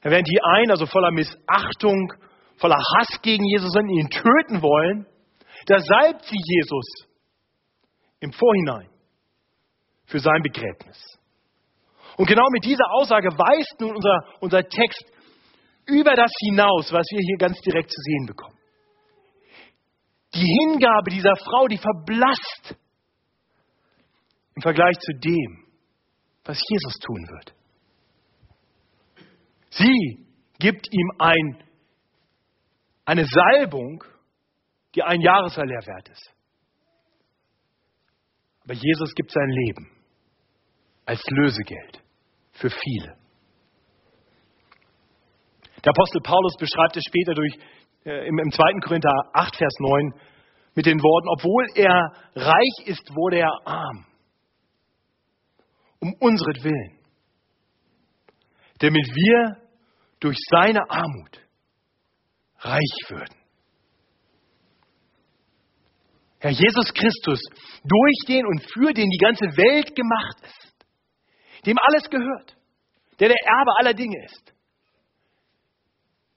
Während 0.00 0.26
die 0.26 0.40
einen 0.42 0.70
also 0.70 0.86
voller 0.86 1.10
Missachtung, 1.10 2.14
voller 2.60 2.76
Hass 2.76 3.20
gegen 3.22 3.44
Jesus 3.44 3.72
sind, 3.72 3.88
ihn 3.88 4.10
töten 4.10 4.62
wollen, 4.62 5.06
da 5.66 5.78
salbt 5.78 6.24
sie 6.24 6.38
Jesus 6.38 6.86
im 8.20 8.32
Vorhinein 8.32 8.88
für 10.04 10.20
sein 10.20 10.42
Begräbnis. 10.42 10.98
Und 12.16 12.26
genau 12.26 12.46
mit 12.52 12.64
dieser 12.64 12.84
Aussage 12.92 13.28
weist 13.28 13.80
nun 13.80 13.96
unser, 13.96 14.18
unser 14.40 14.62
Text 14.62 15.04
über 15.86 16.14
das 16.14 16.30
hinaus, 16.40 16.92
was 16.92 17.06
wir 17.10 17.20
hier 17.20 17.38
ganz 17.38 17.58
direkt 17.62 17.90
zu 17.90 18.00
sehen 18.00 18.26
bekommen. 18.26 18.56
Die 20.34 20.46
Hingabe 20.60 21.10
dieser 21.10 21.34
Frau, 21.36 21.66
die 21.66 21.78
verblasst 21.78 22.76
im 24.54 24.62
Vergleich 24.62 24.98
zu 24.98 25.12
dem, 25.18 25.64
was 26.44 26.60
Jesus 26.68 26.94
tun 26.98 27.28
wird. 27.28 27.54
Sie 29.70 30.26
gibt 30.58 30.92
ihm 30.92 31.10
ein, 31.18 31.64
eine 33.10 33.26
Salbung, 33.26 34.04
die 34.94 35.02
ein 35.02 35.20
Jahresalär 35.20 35.80
wert 35.84 36.08
ist. 36.10 36.32
Aber 38.62 38.74
Jesus 38.74 39.12
gibt 39.16 39.32
sein 39.32 39.48
Leben 39.48 39.90
als 41.06 41.20
Lösegeld 41.28 42.04
für 42.52 42.70
viele. 42.70 43.16
Der 45.84 45.90
Apostel 45.90 46.20
Paulus 46.22 46.56
beschreibt 46.56 46.96
es 46.96 47.02
später 47.04 47.34
durch, 47.34 47.52
äh, 48.04 48.28
im, 48.28 48.38
im 48.38 48.52
2. 48.52 48.78
Korinther 48.84 49.10
8, 49.32 49.56
Vers 49.56 49.74
9 49.80 50.14
mit 50.76 50.86
den 50.86 51.00
Worten, 51.02 51.28
obwohl 51.30 51.66
er 51.74 52.12
reich 52.36 52.86
ist, 52.86 53.10
wurde 53.16 53.38
er 53.38 53.50
arm. 53.64 54.06
Um 55.98 56.14
unseren 56.20 56.54
Damit 58.78 59.06
wir 59.08 59.56
durch 60.20 60.36
seine 60.52 60.88
Armut 60.88 61.49
reich 62.60 63.10
würden. 63.10 63.36
Herr 66.40 66.50
Jesus 66.52 66.94
Christus, 66.94 67.40
durch 67.84 68.18
den 68.26 68.46
und 68.46 68.62
für 68.72 68.94
den 68.94 69.10
die 69.10 69.18
ganze 69.18 69.44
Welt 69.44 69.94
gemacht 69.94 70.36
ist, 70.42 71.66
dem 71.66 71.76
alles 71.78 72.08
gehört, 72.08 72.56
der 73.18 73.28
der 73.28 73.36
Erbe 73.44 73.70
aller 73.78 73.94
Dinge 73.94 74.24
ist, 74.24 74.54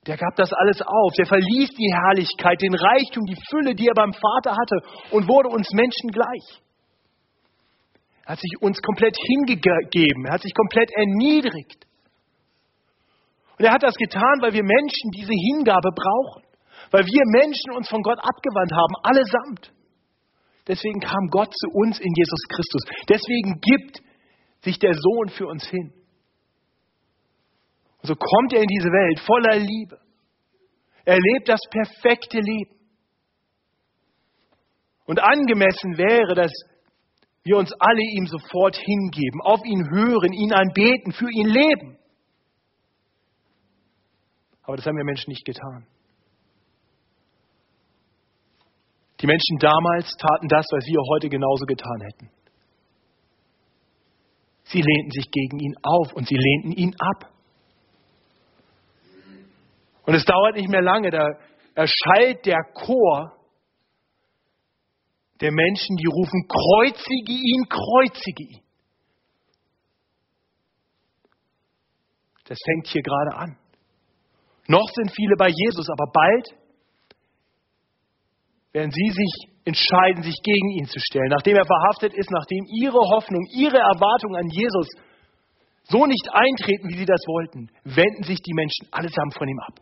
der 0.05 0.17
gab 0.17 0.36
das 0.36 0.51
alles 0.51 0.81
auf, 0.81 1.13
der 1.17 1.25
verließ 1.25 1.69
die 1.77 1.93
Herrlichkeit, 1.93 2.62
den 2.62 2.75
Reichtum, 2.75 3.23
die 3.25 3.38
Fülle, 3.49 3.73
die 3.73 3.88
er 3.88 3.93
beim 3.93 4.12
Vater 4.12 4.51
hatte 4.51 4.75
und 5.12 5.29
wurde 5.29 5.47
uns 5.47 5.71
Menschen 5.71 6.09
gleich. 6.12 6.62
Er 8.25 8.33
hat 8.33 8.39
sich 8.39 8.62
uns 8.62 8.81
komplett 8.81 9.15
hingegeben, 9.17 10.25
er 10.25 10.33
hat 10.33 10.41
sich 10.41 10.53
komplett 10.53 10.91
erniedrigt. 10.91 11.86
Und 13.57 13.65
er 13.65 13.73
hat 13.73 13.83
das 13.83 13.95
getan, 13.95 14.41
weil 14.41 14.53
wir 14.53 14.63
Menschen 14.63 15.11
diese 15.11 15.33
Hingabe 15.33 15.89
brauchen, 15.93 16.43
weil 16.91 17.05
wir 17.05 17.23
Menschen 17.31 17.71
uns 17.75 17.87
von 17.87 18.01
Gott 18.01 18.19
abgewandt 18.19 18.71
haben, 18.71 18.95
allesamt. 19.03 19.73
Deswegen 20.67 20.99
kam 20.99 21.27
Gott 21.29 21.53
zu 21.53 21.69
uns 21.73 21.99
in 21.99 22.11
Jesus 22.15 22.41
Christus. 22.49 22.83
Deswegen 23.09 23.59
gibt 23.59 24.01
sich 24.61 24.79
der 24.79 24.93
Sohn 24.93 25.29
für 25.29 25.47
uns 25.47 25.67
hin. 25.67 25.93
Und 28.01 28.07
so 28.07 28.15
kommt 28.15 28.53
er 28.53 28.61
in 28.61 28.67
diese 28.67 28.89
Welt 28.89 29.19
voller 29.19 29.59
Liebe. 29.59 29.99
Er 31.05 31.17
lebt 31.19 31.49
das 31.49 31.59
perfekte 31.69 32.39
Leben. 32.39 32.75
Und 35.05 35.19
angemessen 35.19 35.97
wäre, 35.97 36.33
dass 36.33 36.51
wir 37.43 37.57
uns 37.57 37.73
alle 37.73 38.01
ihm 38.15 38.25
sofort 38.25 38.77
hingeben, 38.77 39.41
auf 39.41 39.59
ihn 39.65 39.89
hören, 39.89 40.31
ihn 40.31 40.53
anbeten, 40.53 41.11
für 41.11 41.29
ihn 41.29 41.47
leben. 41.47 41.97
Aber 44.63 44.78
das 44.78 44.86
haben 44.86 44.97
wir 44.97 45.04
Menschen 45.04 45.30
nicht 45.30 45.45
getan. 45.45 45.86
Die 49.19 49.28
Menschen 49.28 49.58
damals 49.60 50.12
taten 50.17 50.47
das, 50.47 50.65
was 50.71 50.86
wir 50.86 50.99
heute 51.13 51.30
genauso 51.30 51.65
getan 51.65 52.02
hätten. 52.02 52.30
Sie 54.63 54.82
lehnten 54.82 55.12
sich 55.12 55.30
gegen 55.30 55.60
ihn 55.60 55.76
auf 55.82 56.13
und 56.13 56.28
sie 56.28 56.36
lehnten 56.36 56.71
ihn 56.71 56.95
ab. 56.99 57.32
Und 60.06 60.15
es 60.15 60.26
dauert 60.26 60.56
nicht 60.56 60.69
mehr 60.69 60.82
lange, 60.82 61.10
da 61.10 61.26
erschallt 61.76 62.45
der 62.45 62.60
Chor 62.73 63.38
der 65.39 65.52
Menschen, 65.52 65.95
die 65.97 66.08
rufen, 66.08 66.47
kreuzige 66.47 67.34
ihn, 67.34 67.67
kreuzige 67.69 68.43
ihn. 68.43 68.63
Das 72.45 72.58
fängt 72.65 72.88
hier 72.88 73.02
gerade 73.02 73.38
an. 73.38 73.62
Noch 74.67 74.88
sind 74.95 75.12
viele 75.15 75.36
bei 75.38 75.49
Jesus, 75.49 75.88
aber 75.89 76.12
bald 76.12 76.47
werden 78.71 78.91
sie 78.91 79.10
sich 79.12 79.54
entscheiden, 79.65 80.23
sich 80.23 80.36
gegen 80.43 80.69
ihn 80.71 80.86
zu 80.86 80.99
stellen, 80.99 81.30
nachdem 81.30 81.56
er 81.56 81.65
verhaftet 81.65 82.13
ist, 82.13 82.30
nachdem 82.32 82.65
ihre 82.82 82.99
Hoffnung, 82.99 83.45
ihre 83.56 83.78
Erwartung 83.78 84.36
an 84.36 84.49
Jesus 84.49 84.88
so 85.84 86.06
nicht 86.06 86.28
eintreten, 86.32 86.89
wie 86.89 86.97
sie 86.97 87.06
das 87.06 87.21
wollten, 87.28 87.69
wenden 87.84 88.23
sich 88.23 88.39
die 88.41 88.54
Menschen 88.54 88.88
allesamt 88.91 89.36
von 89.38 89.47
ihm 89.47 89.60
ab. 89.60 89.80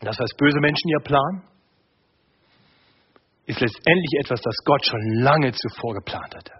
Das, 0.00 0.18
was 0.18 0.30
böse 0.36 0.60
Menschen 0.60 0.88
ihr 0.90 1.00
planen, 1.00 1.42
ist 3.46 3.60
letztendlich 3.60 4.12
etwas, 4.20 4.40
das 4.40 4.56
Gott 4.64 4.84
schon 4.84 5.22
lange 5.22 5.52
zuvor 5.52 5.94
geplant 5.94 6.34
hatte. 6.36 6.52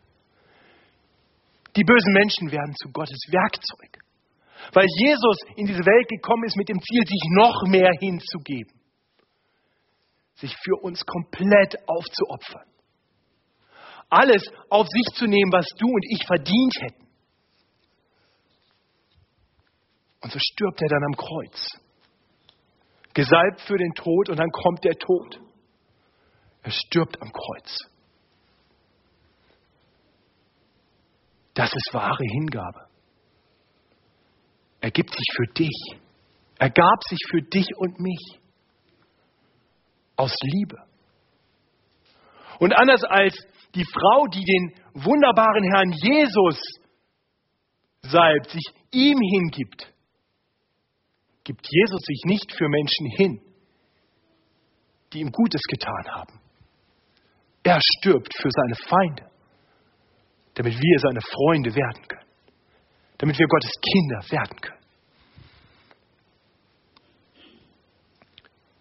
Die 1.76 1.84
bösen 1.84 2.12
Menschen 2.12 2.50
werden 2.50 2.74
zu 2.74 2.90
Gottes 2.90 3.20
Werkzeug. 3.30 3.98
Weil 4.72 4.86
Jesus 4.98 5.36
in 5.56 5.66
diese 5.66 5.84
Welt 5.84 6.08
gekommen 6.08 6.44
ist 6.44 6.56
mit 6.56 6.68
dem 6.68 6.80
Ziel, 6.80 7.06
sich 7.06 7.22
noch 7.30 7.62
mehr 7.66 7.90
hinzugeben. 8.00 8.72
Sich 10.34 10.54
für 10.62 10.76
uns 10.82 11.04
komplett 11.04 11.76
aufzuopfern. 11.88 12.66
Alles 14.10 14.42
auf 14.70 14.86
sich 14.88 15.14
zu 15.14 15.26
nehmen, 15.26 15.52
was 15.52 15.66
du 15.78 15.86
und 15.86 16.04
ich 16.10 16.24
verdient 16.26 16.74
hätten. 16.80 17.08
Und 20.20 20.32
so 20.32 20.38
stirbt 20.40 20.82
er 20.82 20.88
dann 20.88 21.04
am 21.04 21.16
Kreuz. 21.16 21.70
Gesalbt 23.14 23.60
für 23.62 23.76
den 23.76 23.92
Tod 23.94 24.30
und 24.30 24.38
dann 24.38 24.50
kommt 24.50 24.84
der 24.84 24.94
Tod. 24.94 25.40
Er 26.62 26.70
stirbt 26.70 27.20
am 27.22 27.32
Kreuz. 27.32 27.78
Das 31.58 31.70
ist 31.74 31.92
wahre 31.92 32.22
Hingabe. 32.34 32.86
Er 34.80 34.92
gibt 34.92 35.10
sich 35.10 35.26
für 35.36 35.52
dich. 35.54 35.98
Er 36.56 36.70
gab 36.70 37.02
sich 37.08 37.18
für 37.28 37.42
dich 37.42 37.66
und 37.76 37.98
mich. 37.98 38.38
Aus 40.14 40.32
Liebe. 40.40 40.76
Und 42.60 42.72
anders 42.78 43.02
als 43.02 43.36
die 43.74 43.84
Frau, 43.84 44.28
die 44.28 44.44
den 44.44 44.72
wunderbaren 45.02 45.64
Herrn 45.64 45.90
Jesus 45.90 46.60
salbt, 48.02 48.50
sich 48.50 48.64
ihm 48.92 49.18
hingibt, 49.18 49.92
gibt 51.42 51.66
Jesus 51.68 52.02
sich 52.06 52.22
nicht 52.24 52.52
für 52.52 52.68
Menschen 52.68 53.06
hin, 53.16 53.40
die 55.12 55.22
ihm 55.22 55.32
Gutes 55.32 55.62
getan 55.62 56.06
haben. 56.06 56.40
Er 57.64 57.80
stirbt 57.80 58.32
für 58.40 58.48
seine 58.48 58.76
Feinde, 58.76 59.27
damit 60.58 60.74
wir 60.74 60.98
seine 60.98 61.20
Freunde 61.22 61.74
werden 61.74 62.02
können 62.08 62.28
damit 63.18 63.36
wir 63.36 63.46
Gottes 63.46 63.72
Kinder 63.82 64.20
werden 64.30 64.60
können. 64.60 64.78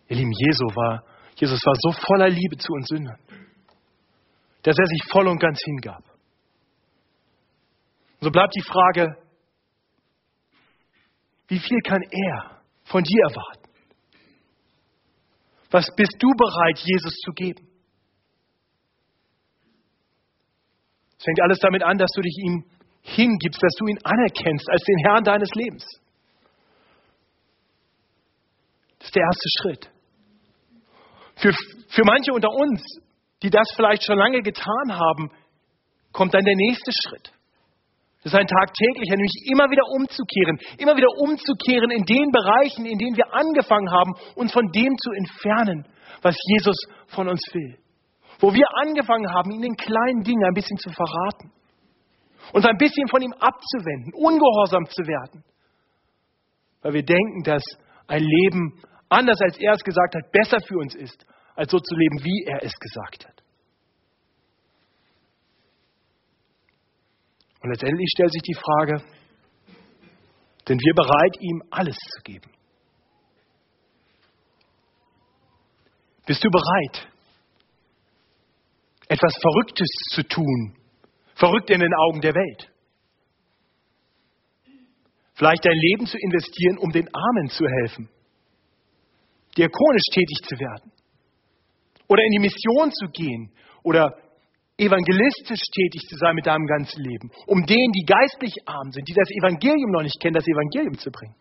Ihr 0.09 0.15
Lieben, 0.17 0.31
Jesus 0.31 0.75
war, 0.75 1.03
Jesus 1.35 1.59
war 1.65 1.73
so 1.79 1.91
voller 1.91 2.29
Liebe 2.29 2.55
zu 2.57 2.71
uns 2.71 2.87
Sündern, 2.87 3.19
dass 4.61 4.77
er 4.77 4.85
sich 4.85 5.03
voll 5.11 5.27
und 5.27 5.39
ganz 5.39 5.59
hingab. 5.65 6.03
Und 8.19 8.25
so 8.25 8.31
bleibt 8.31 8.55
die 8.55 8.63
Frage, 8.63 9.17
wie 11.47 11.59
viel 11.59 11.79
kann 11.81 12.01
er 12.01 12.61
von 12.85 13.03
dir 13.03 13.23
erwarten? 13.29 13.69
Was 15.71 15.93
bist 15.95 16.15
du 16.19 16.29
bereit, 16.37 16.79
Jesus 16.79 17.13
zu 17.25 17.31
geben? 17.33 17.66
Es 21.17 21.23
fängt 21.23 21.41
alles 21.41 21.59
damit 21.59 21.83
an, 21.83 21.97
dass 21.97 22.11
du 22.15 22.21
dich 22.21 22.37
ihm 22.43 22.63
hingibst, 23.01 23.61
dass 23.61 23.73
du 23.79 23.87
ihn 23.87 23.99
anerkennst 24.03 24.69
als 24.69 24.83
den 24.83 24.97
Herrn 25.05 25.23
deines 25.23 25.49
Lebens. 25.55 25.85
Das 28.99 29.07
ist 29.07 29.15
der 29.15 29.23
erste 29.23 29.49
Schritt. 29.61 29.89
Für, 31.35 31.53
für 31.89 32.03
manche 32.03 32.33
unter 32.33 32.49
uns, 32.49 32.81
die 33.41 33.49
das 33.49 33.67
vielleicht 33.75 34.03
schon 34.03 34.17
lange 34.17 34.41
getan 34.41 34.89
haben, 34.89 35.31
kommt 36.11 36.33
dann 36.33 36.43
der 36.43 36.55
nächste 36.55 36.91
Schritt. 36.91 37.31
Das 38.23 38.33
ist 38.33 38.39
ein 38.39 38.47
tagtäglicher, 38.47 39.15
nämlich 39.15 39.45
immer 39.51 39.69
wieder 39.69 39.83
umzukehren, 39.95 40.59
immer 40.79 40.97
wieder 40.97 41.09
umzukehren 41.19 41.91
in 41.91 42.03
den 42.03 42.31
Bereichen, 42.31 42.85
in 42.85 42.97
denen 42.97 43.15
wir 43.15 43.33
angefangen 43.33 43.89
haben, 43.91 44.15
uns 44.35 44.51
von 44.51 44.69
dem 44.71 44.97
zu 44.97 45.11
entfernen, 45.11 45.87
was 46.21 46.35
Jesus 46.47 46.75
von 47.07 47.29
uns 47.29 47.41
will. 47.53 47.77
Wo 48.39 48.53
wir 48.53 48.65
angefangen 48.81 49.31
haben, 49.33 49.51
ihn 49.51 49.63
in 49.63 49.75
kleinen 49.75 50.23
Dingen 50.23 50.43
ein 50.45 50.53
bisschen 50.53 50.77
zu 50.77 50.91
verraten 50.91 51.51
uns 52.53 52.65
ein 52.65 52.77
bisschen 52.77 53.07
von 53.07 53.21
ihm 53.21 53.33
abzuwenden, 53.33 54.13
ungehorsam 54.13 54.85
zu 54.87 55.05
werden. 55.07 55.43
Weil 56.81 56.93
wir 56.93 57.03
denken, 57.03 57.43
dass 57.43 57.63
ein 58.07 58.23
Leben, 58.23 58.81
anders 59.09 59.39
als 59.41 59.57
er 59.57 59.73
es 59.73 59.83
gesagt 59.83 60.15
hat, 60.15 60.31
besser 60.31 60.57
für 60.65 60.77
uns 60.77 60.95
ist, 60.95 61.25
als 61.55 61.71
so 61.71 61.79
zu 61.79 61.95
leben, 61.95 62.23
wie 62.23 62.45
er 62.45 62.63
es 62.63 62.73
gesagt 62.79 63.27
hat. 63.27 63.43
Und 67.61 67.71
letztendlich 67.71 68.07
stellt 68.13 68.31
sich 68.31 68.43
die 68.43 68.53
Frage, 68.53 69.03
sind 70.67 70.79
wir 70.79 70.93
bereit, 70.93 71.37
ihm 71.39 71.63
alles 71.71 71.97
zu 71.97 72.21
geben? 72.23 72.51
Bist 76.25 76.43
du 76.43 76.49
bereit, 76.49 77.07
etwas 79.07 79.33
Verrücktes 79.41 79.89
zu 80.13 80.23
tun, 80.23 80.75
verrückt 81.35 81.69
in 81.69 81.79
den 81.79 81.93
Augen 81.93 82.21
der 82.21 82.33
Welt. 82.33 82.71
Vielleicht 85.33 85.65
dein 85.65 85.77
Leben 85.77 86.07
zu 86.07 86.17
investieren, 86.17 86.77
um 86.79 86.91
den 86.91 87.07
Armen 87.13 87.49
zu 87.49 87.65
helfen, 87.65 88.09
diakonisch 89.55 90.09
tätig 90.11 90.37
zu 90.47 90.59
werden 90.59 90.91
oder 92.07 92.23
in 92.23 92.31
die 92.31 92.39
Mission 92.39 92.91
zu 92.91 93.07
gehen 93.11 93.51
oder 93.83 94.17
evangelistisch 94.77 95.61
tätig 95.73 96.01
zu 96.09 96.17
sein 96.17 96.35
mit 96.35 96.45
deinem 96.45 96.65
ganzen 96.65 97.03
Leben, 97.03 97.31
um 97.45 97.65
denen, 97.65 97.91
die 97.93 98.05
geistlich 98.05 98.53
arm 98.65 98.91
sind, 98.91 99.07
die 99.07 99.13
das 99.13 99.29
Evangelium 99.29 99.91
noch 99.91 100.03
nicht 100.03 100.19
kennen, 100.19 100.35
das 100.35 100.47
Evangelium 100.47 100.97
zu 100.97 101.11
bringen. 101.11 101.35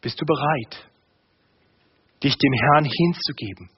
Bist 0.00 0.20
du 0.20 0.24
bereit, 0.24 0.88
dich 2.22 2.36
dem 2.36 2.52
Herrn 2.52 2.84
hinzugeben? 2.84 3.70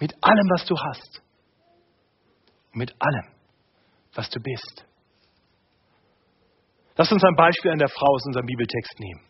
Mit 0.00 0.14
allem, 0.20 0.48
was 0.50 0.64
du 0.64 0.74
hast. 0.76 1.22
Mit 2.72 2.94
allem, 2.98 3.34
was 4.14 4.30
du 4.30 4.40
bist. 4.40 4.86
Lass 6.96 7.12
uns 7.12 7.22
ein 7.22 7.36
Beispiel 7.36 7.70
an 7.70 7.78
der 7.78 7.88
Frau 7.88 8.14
aus 8.14 8.26
unserem 8.26 8.46
Bibeltext 8.46 8.98
nehmen. 8.98 9.20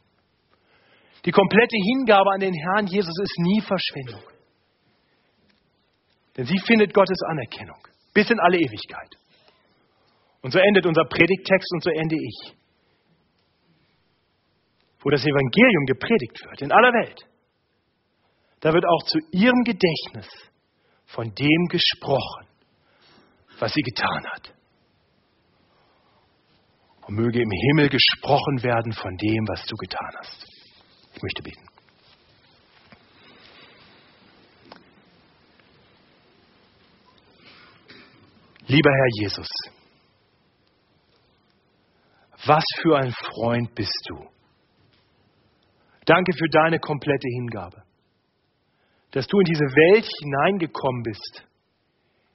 Die 1.25 1.33
komplette 1.33 1.77
Hingabe 1.77 2.31
an 2.33 2.41
den 2.41 2.55
Herrn 2.55 2.87
Jesus 2.87 3.15
ist 3.23 3.39
nie 3.39 3.61
Verschwendung. 3.61 4.23
Denn 6.37 6.47
sie 6.47 6.59
findet 6.67 6.95
Gottes 6.95 7.19
Anerkennung 7.29 7.79
bis 8.15 8.31
in 8.31 8.39
alle 8.41 8.59
Ewigkeit. 8.59 9.17
Und 10.43 10.53
so 10.53 10.59
endet 10.59 10.87
unser 10.87 11.05
Predigttext 11.05 11.73
und 11.75 11.83
so 11.83 11.91
ende 11.91 12.17
ich. 12.17 12.55
Wo 15.01 15.11
das 15.11 15.23
Evangelium 15.23 15.87
gepredigt 15.87 16.45
wird, 16.45 16.63
in 16.63 16.73
aller 16.73 16.93
Welt, 16.93 17.27
da 18.61 18.73
wird 18.73 18.85
auch 18.85 19.03
zu 19.05 19.19
ihrem 19.33 19.63
Gedächtnis 19.65 20.50
von 21.15 21.35
dem 21.35 21.67
gesprochen, 21.69 22.47
was 23.59 23.73
sie 23.73 23.83
getan 23.83 24.25
hat. 24.33 24.55
Und 27.07 27.15
möge 27.17 27.41
im 27.41 27.51
Himmel 27.51 27.89
gesprochen 27.89 28.63
werden 28.63 28.93
von 28.93 29.17
dem, 29.17 29.49
was 29.49 29.67
du 29.67 29.77
getan 29.77 30.11
hast. 30.19 30.47
Ich 31.13 31.23
möchte 31.23 31.43
beten. 31.43 31.67
Lieber 38.67 38.91
Herr 38.91 39.09
Jesus, 39.21 39.49
was 42.47 42.65
für 42.81 42.97
ein 42.99 43.13
Freund 43.13 43.75
bist 43.75 44.09
du. 44.09 44.29
Danke 46.05 46.33
für 46.33 46.49
deine 46.51 46.79
komplette 46.79 47.27
Hingabe, 47.35 47.83
dass 49.11 49.27
du 49.27 49.39
in 49.39 49.45
diese 49.45 49.65
Welt 49.65 50.09
hineingekommen 50.23 51.03
bist, 51.03 51.45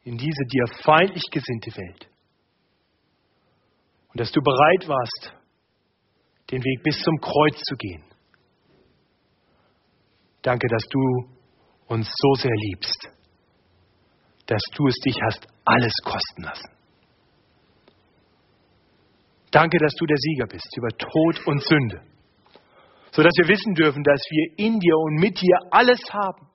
in 0.04 0.18
diese 0.18 0.44
dir 0.46 0.66
feindlich 0.84 1.24
gesinnte 1.32 1.72
Welt. 1.78 2.08
Und 4.10 4.20
dass 4.20 4.32
du 4.32 4.42
bereit 4.42 4.88
warst, 4.88 5.34
den 6.52 6.64
Weg 6.64 6.84
bis 6.84 7.02
zum 7.02 7.18
Kreuz 7.20 7.60
zu 7.60 7.76
gehen. 7.76 8.04
Danke, 10.42 10.68
dass 10.68 10.84
du 10.90 11.36
uns 11.88 12.08
so 12.16 12.34
sehr 12.36 12.56
liebst, 12.56 13.10
dass 14.46 14.62
du 14.76 14.88
es 14.88 14.96
dich 15.06 15.18
hast 15.26 15.48
alles 15.66 15.94
kosten 16.04 16.44
lassen. 16.44 16.70
Danke, 19.52 19.78
dass 19.80 19.94
du 19.96 20.06
der 20.06 20.18
Sieger 20.18 20.48
bist 20.48 20.68
über 20.78 20.90
Tod 20.90 21.48
und 21.48 21.64
Sünde, 21.64 22.02
sodass 23.12 23.34
wir 23.38 23.48
wissen 23.48 23.74
dürfen, 23.74 24.04
dass 24.04 24.22
wir 24.30 24.66
in 24.66 24.80
dir 24.80 24.98
und 24.98 25.16
mit 25.16 25.40
dir 25.42 25.58
alles 25.72 26.02
haben. 26.12 26.48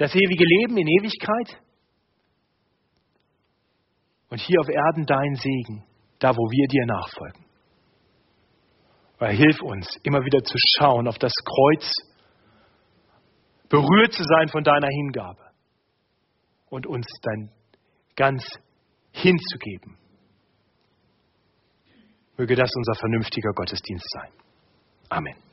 Das 0.00 0.14
ewige 0.14 0.44
Leben 0.46 0.78
in 0.78 0.88
Ewigkeit 0.88 1.62
und 4.30 4.40
hier 4.40 4.58
auf 4.60 4.68
Erden 4.70 5.04
dein 5.04 5.34
Segen, 5.34 5.84
da 6.18 6.30
wo 6.30 6.40
wir 6.40 6.68
dir 6.68 6.86
nachfolgen. 6.86 7.44
Weil 9.18 9.36
hilf 9.36 9.60
uns, 9.60 9.94
immer 10.02 10.24
wieder 10.24 10.42
zu 10.42 10.56
schauen 10.78 11.06
auf 11.06 11.18
das 11.18 11.34
Kreuz, 11.44 11.92
berührt 13.68 14.14
zu 14.14 14.24
sein 14.24 14.48
von 14.48 14.64
deiner 14.64 14.88
Hingabe 14.88 15.50
und 16.70 16.86
uns 16.86 17.06
dann 17.20 17.50
ganz 18.16 18.42
hinzugeben. 19.12 19.98
Möge 22.38 22.56
das 22.56 22.70
unser 22.74 22.94
vernünftiger 22.94 23.52
Gottesdienst 23.52 24.06
sein. 24.14 24.32
Amen. 25.10 25.49